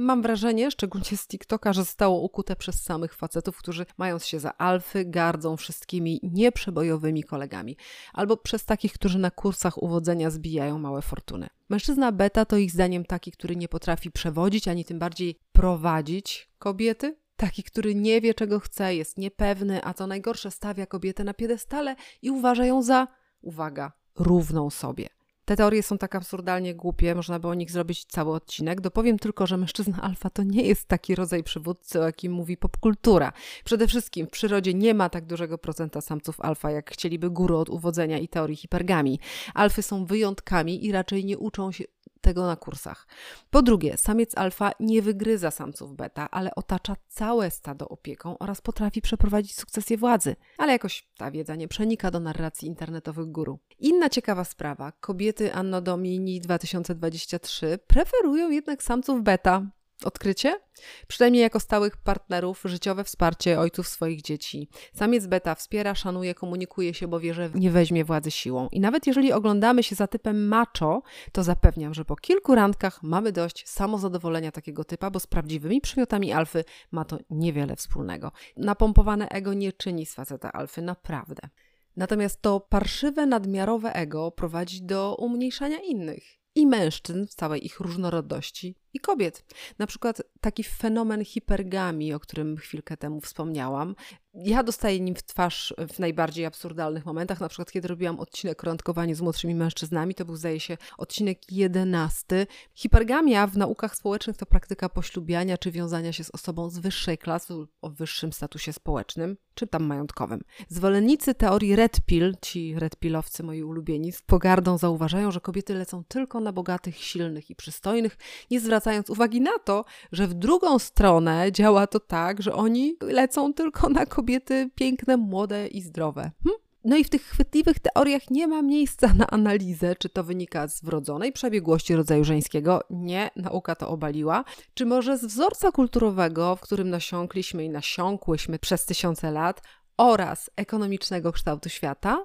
Mam 0.00 0.22
wrażenie, 0.22 0.70
szczególnie 0.70 1.16
z 1.16 1.26
TikToka, 1.26 1.72
że 1.72 1.84
zostało 1.84 2.20
ukute 2.20 2.56
przez 2.56 2.82
samych 2.82 3.14
facetów, 3.14 3.58
którzy 3.58 3.86
mając 3.98 4.26
się 4.26 4.40
za 4.40 4.58
alfy, 4.58 5.04
gardzą 5.04 5.56
wszystkimi 5.56 6.20
nieprzebojowymi 6.22 7.22
kolegami. 7.22 7.76
Albo 8.12 8.36
przez 8.36 8.64
takich, 8.64 8.92
którzy 8.92 9.18
na 9.18 9.30
kursach 9.30 9.82
uwodzenia 9.82 10.30
zbijają 10.30 10.78
małe 10.78 11.02
fortuny. 11.02 11.46
Mężczyzna 11.68 12.12
beta 12.12 12.44
to 12.44 12.56
ich 12.56 12.70
zdaniem 12.70 13.04
taki, 13.04 13.32
który 13.32 13.56
nie 13.56 13.68
potrafi 13.68 14.10
przewodzić, 14.10 14.68
ani 14.68 14.84
tym 14.84 14.98
bardziej 14.98 15.38
prowadzić 15.52 16.50
kobiety, 16.58 17.24
Taki, 17.36 17.62
który 17.62 17.94
nie 17.94 18.20
wie, 18.20 18.34
czego 18.34 18.60
chce, 18.60 18.94
jest 18.94 19.18
niepewny, 19.18 19.84
a 19.84 19.94
co 19.94 20.06
najgorsze, 20.06 20.50
stawia 20.50 20.86
kobietę 20.86 21.24
na 21.24 21.34
piedestale 21.34 21.96
i 22.22 22.30
uważa 22.30 22.66
ją 22.66 22.82
za, 22.82 23.08
uwaga, 23.40 23.92
równą 24.14 24.70
sobie. 24.70 25.08
Te 25.44 25.56
teorie 25.56 25.82
są 25.82 25.98
tak 25.98 26.14
absurdalnie 26.14 26.74
głupie, 26.74 27.14
można 27.14 27.38
by 27.38 27.48
o 27.48 27.54
nich 27.54 27.70
zrobić 27.70 28.04
cały 28.04 28.34
odcinek. 28.34 28.80
Dopowiem 28.80 29.18
tylko, 29.18 29.46
że 29.46 29.56
mężczyzna 29.56 30.02
alfa 30.02 30.30
to 30.30 30.42
nie 30.42 30.62
jest 30.62 30.88
taki 30.88 31.14
rodzaj 31.14 31.42
przywódcy, 31.42 32.00
o 32.00 32.04
jakim 32.04 32.32
mówi 32.32 32.56
popkultura. 32.56 33.32
Przede 33.64 33.86
wszystkim 33.86 34.26
w 34.26 34.30
przyrodzie 34.30 34.74
nie 34.74 34.94
ma 34.94 35.08
tak 35.08 35.26
dużego 35.26 35.58
procenta 35.58 36.00
samców 36.00 36.40
alfa, 36.40 36.70
jak 36.70 36.90
chcieliby 36.90 37.30
góry 37.30 37.56
od 37.56 37.68
uwodzenia 37.68 38.18
i 38.18 38.28
teorii 38.28 38.56
hipergami. 38.56 39.20
Alfy 39.54 39.82
są 39.82 40.04
wyjątkami 40.04 40.86
i 40.86 40.92
raczej 40.92 41.24
nie 41.24 41.38
uczą 41.38 41.72
się 41.72 41.84
tego 42.24 42.46
na 42.46 42.56
kursach. 42.56 43.06
Po 43.50 43.62
drugie, 43.62 43.96
samiec 43.96 44.38
alfa 44.38 44.70
nie 44.80 45.02
wygryza 45.02 45.50
samców 45.50 45.96
beta, 45.96 46.30
ale 46.30 46.54
otacza 46.54 46.96
całe 47.08 47.50
stado 47.50 47.88
opieką 47.88 48.38
oraz 48.38 48.60
potrafi 48.60 49.02
przeprowadzić 49.02 49.56
sukcesję 49.56 49.98
władzy. 49.98 50.36
Ale 50.58 50.72
jakoś 50.72 51.08
ta 51.16 51.30
wiedza 51.30 51.54
nie 51.56 51.68
przenika 51.68 52.10
do 52.10 52.20
narracji 52.20 52.68
internetowych 52.68 53.26
guru. 53.26 53.58
Inna 53.78 54.08
ciekawa 54.08 54.44
sprawa. 54.44 54.92
Kobiety 54.92 55.54
Anno 55.54 55.80
Domini 55.80 56.40
2023 56.40 57.78
preferują 57.86 58.50
jednak 58.50 58.82
samców 58.82 59.22
beta. 59.22 59.62
Odkrycie? 60.04 60.60
Przynajmniej 61.08 61.42
jako 61.42 61.60
stałych 61.60 61.96
partnerów, 61.96 62.62
życiowe 62.64 63.04
wsparcie 63.04 63.60
ojców 63.60 63.88
swoich 63.88 64.22
dzieci. 64.22 64.68
Samiec 64.94 65.26
beta 65.26 65.54
wspiera, 65.54 65.94
szanuje, 65.94 66.34
komunikuje 66.34 66.94
się, 66.94 67.08
bo 67.08 67.20
wie, 67.20 67.34
że 67.34 67.50
nie 67.54 67.70
weźmie 67.70 68.04
władzy 68.04 68.30
siłą. 68.30 68.68
I 68.72 68.80
nawet 68.80 69.06
jeżeli 69.06 69.32
oglądamy 69.32 69.82
się 69.82 69.94
za 69.96 70.06
typem 70.06 70.48
macho, 70.48 71.02
to 71.32 71.42
zapewniam, 71.42 71.94
że 71.94 72.04
po 72.04 72.16
kilku 72.16 72.54
randkach 72.54 73.02
mamy 73.02 73.32
dość 73.32 73.68
samozadowolenia 73.68 74.52
takiego 74.52 74.84
typa, 74.84 75.10
bo 75.10 75.20
z 75.20 75.26
prawdziwymi 75.26 75.80
przymiotami 75.80 76.32
alfy 76.32 76.64
ma 76.90 77.04
to 77.04 77.18
niewiele 77.30 77.76
wspólnego. 77.76 78.32
Napompowane 78.56 79.28
ego 79.28 79.54
nie 79.54 79.72
czyni 79.72 80.06
z 80.06 80.14
faceta 80.14 80.52
alfy, 80.52 80.82
naprawdę. 80.82 81.48
Natomiast 81.96 82.42
to 82.42 82.60
parszywe, 82.60 83.26
nadmiarowe 83.26 83.92
ego 83.92 84.30
prowadzi 84.30 84.82
do 84.82 85.16
umniejszania 85.16 85.78
innych 85.78 86.24
i 86.54 86.66
mężczyzn 86.66 87.26
w 87.26 87.34
całej 87.34 87.66
ich 87.66 87.80
różnorodności 87.80 88.76
i 88.94 89.00
kobiet. 89.00 89.44
Na 89.78 89.86
przykład 89.86 90.22
taki 90.40 90.64
fenomen 90.64 91.24
hipergamii, 91.24 92.12
o 92.12 92.20
którym 92.20 92.56
chwilkę 92.56 92.96
temu 92.96 93.20
wspomniałam. 93.20 93.94
Ja 94.34 94.62
dostaję 94.62 95.00
nim 95.00 95.14
w 95.14 95.22
twarz 95.22 95.74
w 95.94 95.98
najbardziej 95.98 96.46
absurdalnych 96.46 97.06
momentach, 97.06 97.40
na 97.40 97.48
przykład 97.48 97.72
kiedy 97.72 97.88
robiłam 97.88 98.20
odcinek 98.20 98.64
o 98.64 98.66
randkowaniu 98.66 99.14
z 99.14 99.20
młodszymi 99.20 99.54
mężczyznami, 99.54 100.14
to 100.14 100.24
był 100.24 100.36
zdaje 100.36 100.60
się 100.60 100.76
odcinek 100.98 101.52
jedenasty. 101.52 102.46
Hipergamia 102.74 103.46
w 103.46 103.56
naukach 103.56 103.96
społecznych 103.96 104.36
to 104.36 104.46
praktyka 104.46 104.88
poślubiania 104.88 105.58
czy 105.58 105.70
wiązania 105.70 106.12
się 106.12 106.24
z 106.24 106.30
osobą 106.30 106.70
z 106.70 106.78
wyższej 106.78 107.18
klasy 107.18 107.54
o 107.82 107.90
wyższym 107.90 108.32
statusie 108.32 108.72
społecznym, 108.72 109.36
czy 109.54 109.66
tam 109.66 109.84
majątkowym. 109.84 110.40
Zwolennicy 110.68 111.34
teorii 111.34 111.76
red 111.76 112.00
pill, 112.06 112.34
ci 112.42 112.74
red 112.78 112.96
pillowcy 112.96 113.42
moi 113.42 113.62
ulubieni, 113.62 114.12
z 114.12 114.22
pogardą 114.22 114.78
zauważają, 114.78 115.30
że 115.30 115.40
kobiety 115.40 115.74
lecą 115.74 116.04
tylko 116.04 116.40
na 116.40 116.52
bogatych, 116.52 116.96
silnych 116.96 117.50
i 117.50 117.56
przystojnych, 117.56 118.16
nie 118.50 118.60
zwracają 118.60 118.83
zwracając 118.84 119.10
uwagi 119.10 119.40
na 119.40 119.58
to, 119.58 119.84
że 120.12 120.26
w 120.26 120.34
drugą 120.34 120.78
stronę 120.78 121.52
działa 121.52 121.86
to 121.86 122.00
tak, 122.00 122.42
że 122.42 122.54
oni 122.54 122.96
lecą 123.00 123.54
tylko 123.54 123.88
na 123.88 124.06
kobiety 124.06 124.70
piękne, 124.74 125.16
młode 125.16 125.66
i 125.66 125.80
zdrowe. 125.80 126.30
Hm? 126.44 126.56
No 126.84 126.96
i 126.96 127.04
w 127.04 127.10
tych 127.10 127.22
chwytliwych 127.22 127.78
teoriach 127.78 128.30
nie 128.30 128.48
ma 128.48 128.62
miejsca 128.62 129.14
na 129.14 129.26
analizę, 129.26 129.96
czy 129.96 130.08
to 130.08 130.24
wynika 130.24 130.68
z 130.68 130.84
wrodzonej 130.84 131.32
przebiegłości 131.32 131.96
rodzaju 131.96 132.24
żeńskiego, 132.24 132.80
nie, 132.90 133.30
nauka 133.36 133.74
to 133.74 133.88
obaliła, 133.88 134.44
czy 134.74 134.86
może 134.86 135.18
z 135.18 135.24
wzorca 135.24 135.72
kulturowego, 135.72 136.56
w 136.56 136.60
którym 136.60 136.90
nasiąkliśmy 136.90 137.64
i 137.64 137.70
nasiąkłyśmy 137.70 138.58
przez 138.58 138.86
tysiące 138.86 139.30
lat, 139.30 139.62
oraz 139.96 140.50
ekonomicznego 140.56 141.32
kształtu 141.32 141.68
świata. 141.68 142.24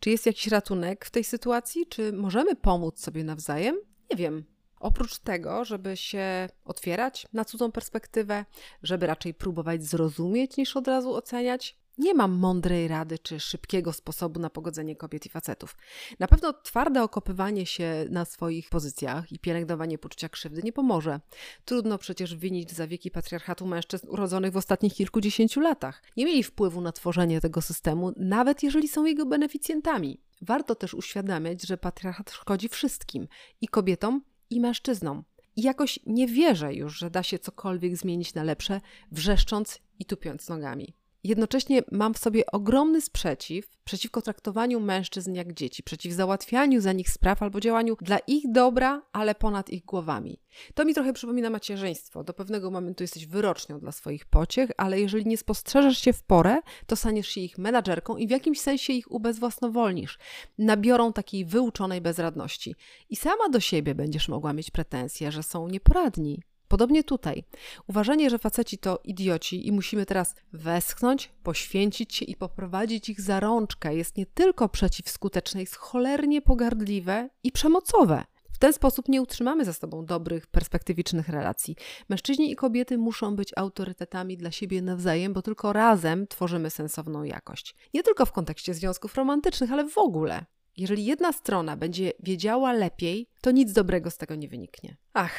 Czy 0.00 0.10
jest 0.10 0.26
jakiś 0.26 0.46
ratunek 0.46 1.04
w 1.04 1.10
tej 1.10 1.24
sytuacji? 1.24 1.86
Czy 1.86 2.12
możemy 2.12 2.56
pomóc 2.56 3.00
sobie 3.00 3.24
nawzajem? 3.24 3.76
Nie 4.10 4.16
wiem. 4.16 4.53
Oprócz 4.84 5.18
tego, 5.18 5.64
żeby 5.64 5.96
się 5.96 6.48
otwierać 6.64 7.26
na 7.32 7.44
cudzą 7.44 7.72
perspektywę, 7.72 8.44
żeby 8.82 9.06
raczej 9.06 9.34
próbować 9.34 9.84
zrozumieć 9.84 10.56
niż 10.56 10.76
od 10.76 10.88
razu 10.88 11.14
oceniać, 11.14 11.76
nie 11.98 12.14
mam 12.14 12.32
mądrej 12.32 12.88
rady 12.88 13.18
czy 13.18 13.40
szybkiego 13.40 13.92
sposobu 13.92 14.40
na 14.40 14.50
pogodzenie 14.50 14.96
kobiet 14.96 15.26
i 15.26 15.28
facetów. 15.28 15.76
Na 16.18 16.26
pewno 16.26 16.52
twarde 16.52 17.02
okopywanie 17.02 17.66
się 17.66 18.06
na 18.10 18.24
swoich 18.24 18.68
pozycjach 18.68 19.32
i 19.32 19.38
pielęgnowanie 19.38 19.98
poczucia 19.98 20.28
krzywdy 20.28 20.62
nie 20.62 20.72
pomoże. 20.72 21.20
Trudno 21.64 21.98
przecież 21.98 22.36
winić 22.36 22.72
za 22.72 22.86
wieki 22.86 23.10
patriarchatu 23.10 23.66
mężczyzn 23.66 24.06
urodzonych 24.10 24.52
w 24.52 24.56
ostatnich 24.56 24.94
kilkudziesięciu 24.94 25.60
latach. 25.60 26.02
Nie 26.16 26.24
mieli 26.24 26.42
wpływu 26.42 26.80
na 26.80 26.92
tworzenie 26.92 27.40
tego 27.40 27.62
systemu, 27.62 28.12
nawet 28.16 28.62
jeżeli 28.62 28.88
są 28.88 29.04
jego 29.04 29.26
beneficjentami. 29.26 30.20
Warto 30.42 30.74
też 30.74 30.94
uświadamiać, 30.94 31.62
że 31.62 31.76
patriarchat 31.76 32.30
szkodzi 32.30 32.68
wszystkim 32.68 33.28
i 33.60 33.68
kobietom, 33.68 34.22
i 34.54 34.60
mężczyznom. 34.60 35.24
I 35.56 35.62
jakoś 35.62 35.98
nie 36.06 36.26
wierzę 36.26 36.74
już, 36.74 36.98
że 36.98 37.10
da 37.10 37.22
się 37.22 37.38
cokolwiek 37.38 37.96
zmienić 37.96 38.34
na 38.34 38.42
lepsze, 38.42 38.80
wrzeszcząc 39.12 39.80
i 39.98 40.04
tupiąc 40.04 40.48
nogami. 40.48 40.94
Jednocześnie 41.24 41.82
mam 41.92 42.14
w 42.14 42.18
sobie 42.18 42.46
ogromny 42.46 43.00
sprzeciw 43.00 43.68
przeciwko 43.84 44.22
traktowaniu 44.22 44.80
mężczyzn 44.80 45.34
jak 45.34 45.52
dzieci, 45.52 45.82
przeciw 45.82 46.12
załatwianiu 46.12 46.80
za 46.80 46.92
nich 46.92 47.10
spraw 47.10 47.42
albo 47.42 47.60
działaniu 47.60 47.96
dla 48.00 48.18
ich 48.18 48.52
dobra, 48.52 49.02
ale 49.12 49.34
ponad 49.34 49.70
ich 49.70 49.84
głowami. 49.84 50.40
To 50.74 50.84
mi 50.84 50.94
trochę 50.94 51.12
przypomina 51.12 51.50
macierzyństwo. 51.50 52.24
Do 52.24 52.34
pewnego 52.34 52.70
momentu 52.70 53.04
jesteś 53.04 53.26
wyrocznią 53.26 53.78
dla 53.78 53.92
swoich 53.92 54.24
pociech, 54.24 54.70
ale 54.76 55.00
jeżeli 55.00 55.26
nie 55.26 55.36
spostrzeżesz 55.36 55.98
się 55.98 56.12
w 56.12 56.22
porę, 56.22 56.60
to 56.86 56.96
staniesz 56.96 57.28
się 57.28 57.40
ich 57.40 57.58
menadżerką 57.58 58.16
i 58.16 58.26
w 58.26 58.30
jakimś 58.30 58.60
sensie 58.60 58.92
ich 58.92 59.12
ubezwłasnowolnisz. 59.12 60.18
Nabiorą 60.58 61.12
takiej 61.12 61.44
wyuczonej 61.44 62.00
bezradności. 62.00 62.74
I 63.10 63.16
sama 63.16 63.48
do 63.48 63.60
siebie 63.60 63.94
będziesz 63.94 64.28
mogła 64.28 64.52
mieć 64.52 64.70
pretensje, 64.70 65.32
że 65.32 65.42
są 65.42 65.68
nieporadni, 65.68 66.42
Podobnie 66.68 67.04
tutaj. 67.04 67.44
Uważanie, 67.86 68.30
że 68.30 68.38
faceci 68.38 68.78
to 68.78 69.00
idioci 69.04 69.66
i 69.68 69.72
musimy 69.72 70.06
teraz 70.06 70.34
westchnąć, 70.52 71.30
poświęcić 71.42 72.14
się 72.14 72.24
i 72.24 72.36
poprowadzić 72.36 73.08
ich 73.08 73.20
za 73.20 73.40
rączkę 73.40 73.94
jest 73.94 74.16
nie 74.16 74.26
tylko 74.26 74.68
przeciwskuteczne, 74.68 75.60
jest 75.60 75.76
cholernie 75.76 76.42
pogardliwe 76.42 77.28
i 77.42 77.52
przemocowe. 77.52 78.24
W 78.52 78.58
ten 78.58 78.72
sposób 78.72 79.08
nie 79.08 79.22
utrzymamy 79.22 79.64
ze 79.64 79.74
sobą 79.74 80.06
dobrych, 80.06 80.46
perspektywicznych 80.46 81.28
relacji. 81.28 81.76
Mężczyźni 82.08 82.52
i 82.52 82.56
kobiety 82.56 82.98
muszą 82.98 83.36
być 83.36 83.52
autorytetami 83.56 84.36
dla 84.36 84.50
siebie 84.50 84.82
nawzajem, 84.82 85.32
bo 85.32 85.42
tylko 85.42 85.72
razem 85.72 86.26
tworzymy 86.26 86.70
sensowną 86.70 87.24
jakość. 87.24 87.74
Nie 87.94 88.02
tylko 88.02 88.26
w 88.26 88.32
kontekście 88.32 88.74
związków 88.74 89.14
romantycznych, 89.14 89.72
ale 89.72 89.88
w 89.88 89.98
ogóle. 89.98 90.44
Jeżeli 90.76 91.04
jedna 91.04 91.32
strona 91.32 91.76
będzie 91.76 92.12
wiedziała 92.20 92.72
lepiej, 92.72 93.28
to 93.40 93.50
nic 93.50 93.72
dobrego 93.72 94.10
z 94.10 94.18
tego 94.18 94.34
nie 94.34 94.48
wyniknie. 94.48 94.96
Ach, 95.12 95.32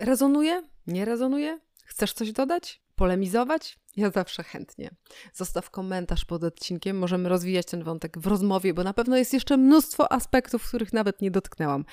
rezonuje? 0.00 0.62
Nie 0.86 1.04
rezonuje? 1.04 1.60
Chcesz 1.84 2.12
coś 2.12 2.32
dodać? 2.32 2.82
Polemizować? 2.94 3.78
Ja 3.96 4.10
zawsze 4.10 4.42
chętnie. 4.42 4.90
Zostaw 5.32 5.70
komentarz 5.70 6.24
pod 6.24 6.44
odcinkiem, 6.44 6.98
możemy 6.98 7.28
rozwijać 7.28 7.66
ten 7.66 7.84
wątek 7.84 8.18
w 8.18 8.26
rozmowie, 8.26 8.74
bo 8.74 8.84
na 8.84 8.94
pewno 8.94 9.16
jest 9.16 9.32
jeszcze 9.32 9.56
mnóstwo 9.56 10.12
aspektów, 10.12 10.68
których 10.68 10.92
nawet 10.92 11.20
nie 11.20 11.30
dotknęłam. 11.30 11.84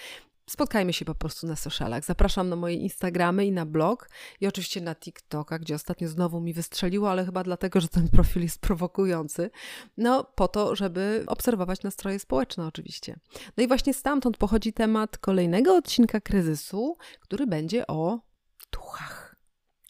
Spotkajmy 0.50 0.94
się 0.94 1.06
po 1.06 1.16
prostu 1.16 1.48
na 1.48 1.56
socialach. 1.56 2.06
Zapraszam 2.06 2.50
na 2.50 2.56
moje 2.56 2.76
Instagramy 2.76 3.46
i 3.46 3.52
na 3.52 3.66
blog 3.66 4.10
i 4.42 4.48
oczywiście 4.48 4.82
na 4.82 4.96
TikToka, 4.96 5.60
gdzie 5.60 5.76
ostatnio 5.76 6.08
znowu 6.08 6.42
mi 6.42 6.54
wystrzeliło, 6.54 7.12
ale 7.12 7.26
chyba 7.26 7.44
dlatego, 7.44 7.82
że 7.82 7.88
ten 7.88 8.08
profil 8.08 8.42
jest 8.42 8.60
prowokujący. 8.60 9.50
No, 9.98 10.24
po 10.24 10.48
to, 10.48 10.76
żeby 10.76 11.24
obserwować 11.28 11.84
nastroje 11.84 12.20
społeczne 12.20 12.68
oczywiście. 12.68 13.20
No 13.58 13.64
i 13.64 13.68
właśnie 13.68 13.94
stamtąd 13.94 14.38
pochodzi 14.38 14.74
temat 14.74 15.18
kolejnego 15.18 15.76
odcinka 15.76 16.22
kryzysu, 16.22 16.98
który 17.20 17.48
będzie 17.48 17.88
o 17.88 18.20
duchach. 18.72 19.36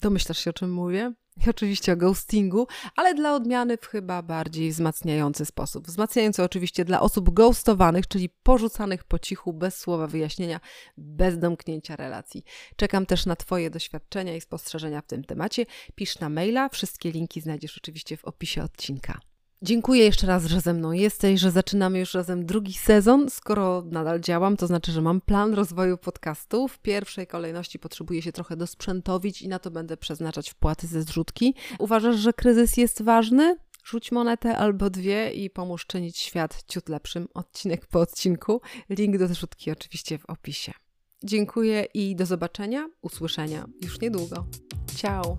Domyślasz 0.01 0.39
się, 0.39 0.49
o 0.49 0.53
czym 0.53 0.73
mówię? 0.73 1.13
I 1.45 1.49
oczywiście 1.49 1.93
o 1.93 1.97
ghostingu, 1.97 2.67
ale 2.95 3.13
dla 3.13 3.35
odmiany 3.35 3.77
w 3.77 3.85
chyba 3.85 4.21
bardziej 4.21 4.71
wzmacniający 4.71 5.45
sposób. 5.45 5.87
Wzmacniający 5.87 6.43
oczywiście 6.43 6.85
dla 6.85 7.01
osób 7.01 7.29
ghostowanych, 7.29 8.07
czyli 8.07 8.29
porzucanych 8.29 9.03
po 9.03 9.19
cichu, 9.19 9.53
bez 9.53 9.77
słowa 9.77 10.07
wyjaśnienia, 10.07 10.59
bez 10.97 11.37
domknięcia 11.37 11.95
relacji. 11.95 12.43
Czekam 12.75 13.05
też 13.05 13.25
na 13.25 13.35
Twoje 13.35 13.69
doświadczenia 13.69 14.35
i 14.35 14.41
spostrzeżenia 14.41 15.01
w 15.01 15.07
tym 15.07 15.23
temacie. 15.23 15.65
Pisz 15.95 16.19
na 16.19 16.29
maila, 16.29 16.69
wszystkie 16.69 17.11
linki 17.11 17.41
znajdziesz 17.41 17.77
oczywiście 17.77 18.17
w 18.17 18.25
opisie 18.25 18.63
odcinka. 18.63 19.19
Dziękuję 19.61 20.03
jeszcze 20.03 20.27
raz, 20.27 20.45
że 20.45 20.61
ze 20.61 20.73
mną 20.73 20.91
jesteś, 20.91 21.39
że 21.39 21.51
zaczynamy 21.51 21.99
już 21.99 22.13
razem 22.13 22.45
drugi 22.45 22.73
sezon. 22.73 23.29
Skoro 23.29 23.83
nadal 23.85 24.19
działam, 24.19 24.57
to 24.57 24.67
znaczy, 24.67 24.91
że 24.91 25.01
mam 25.01 25.21
plan 25.21 25.53
rozwoju 25.53 25.97
podcastu. 25.97 26.67
W 26.67 26.79
pierwszej 26.79 27.27
kolejności 27.27 27.79
potrzebuję 27.79 28.21
się 28.21 28.31
trochę 28.31 28.57
dosprzętowić 28.57 29.41
i 29.41 29.47
na 29.47 29.59
to 29.59 29.71
będę 29.71 29.97
przeznaczać 29.97 30.49
wpłaty 30.49 30.87
ze 30.87 31.01
zrzutki. 31.01 31.55
Uważasz, 31.79 32.15
że 32.15 32.33
kryzys 32.33 32.77
jest 32.77 33.01
ważny? 33.01 33.57
Rzuć 33.85 34.11
monetę 34.11 34.57
albo 34.57 34.89
dwie 34.89 35.31
i 35.31 35.49
pomóż 35.49 35.85
czynić 35.85 36.17
świat 36.17 36.63
ciut 36.67 36.89
lepszym 36.89 37.27
odcinek 37.33 37.85
po 37.85 37.99
odcinku. 37.99 38.61
Link 38.89 39.17
do 39.17 39.27
zrzutki 39.27 39.71
oczywiście 39.71 40.17
w 40.17 40.25
opisie. 40.25 40.71
Dziękuję 41.23 41.85
i 41.93 42.15
do 42.15 42.25
zobaczenia, 42.25 42.89
usłyszenia 43.01 43.65
już 43.81 44.01
niedługo. 44.01 44.45
Ciao! 44.95 45.37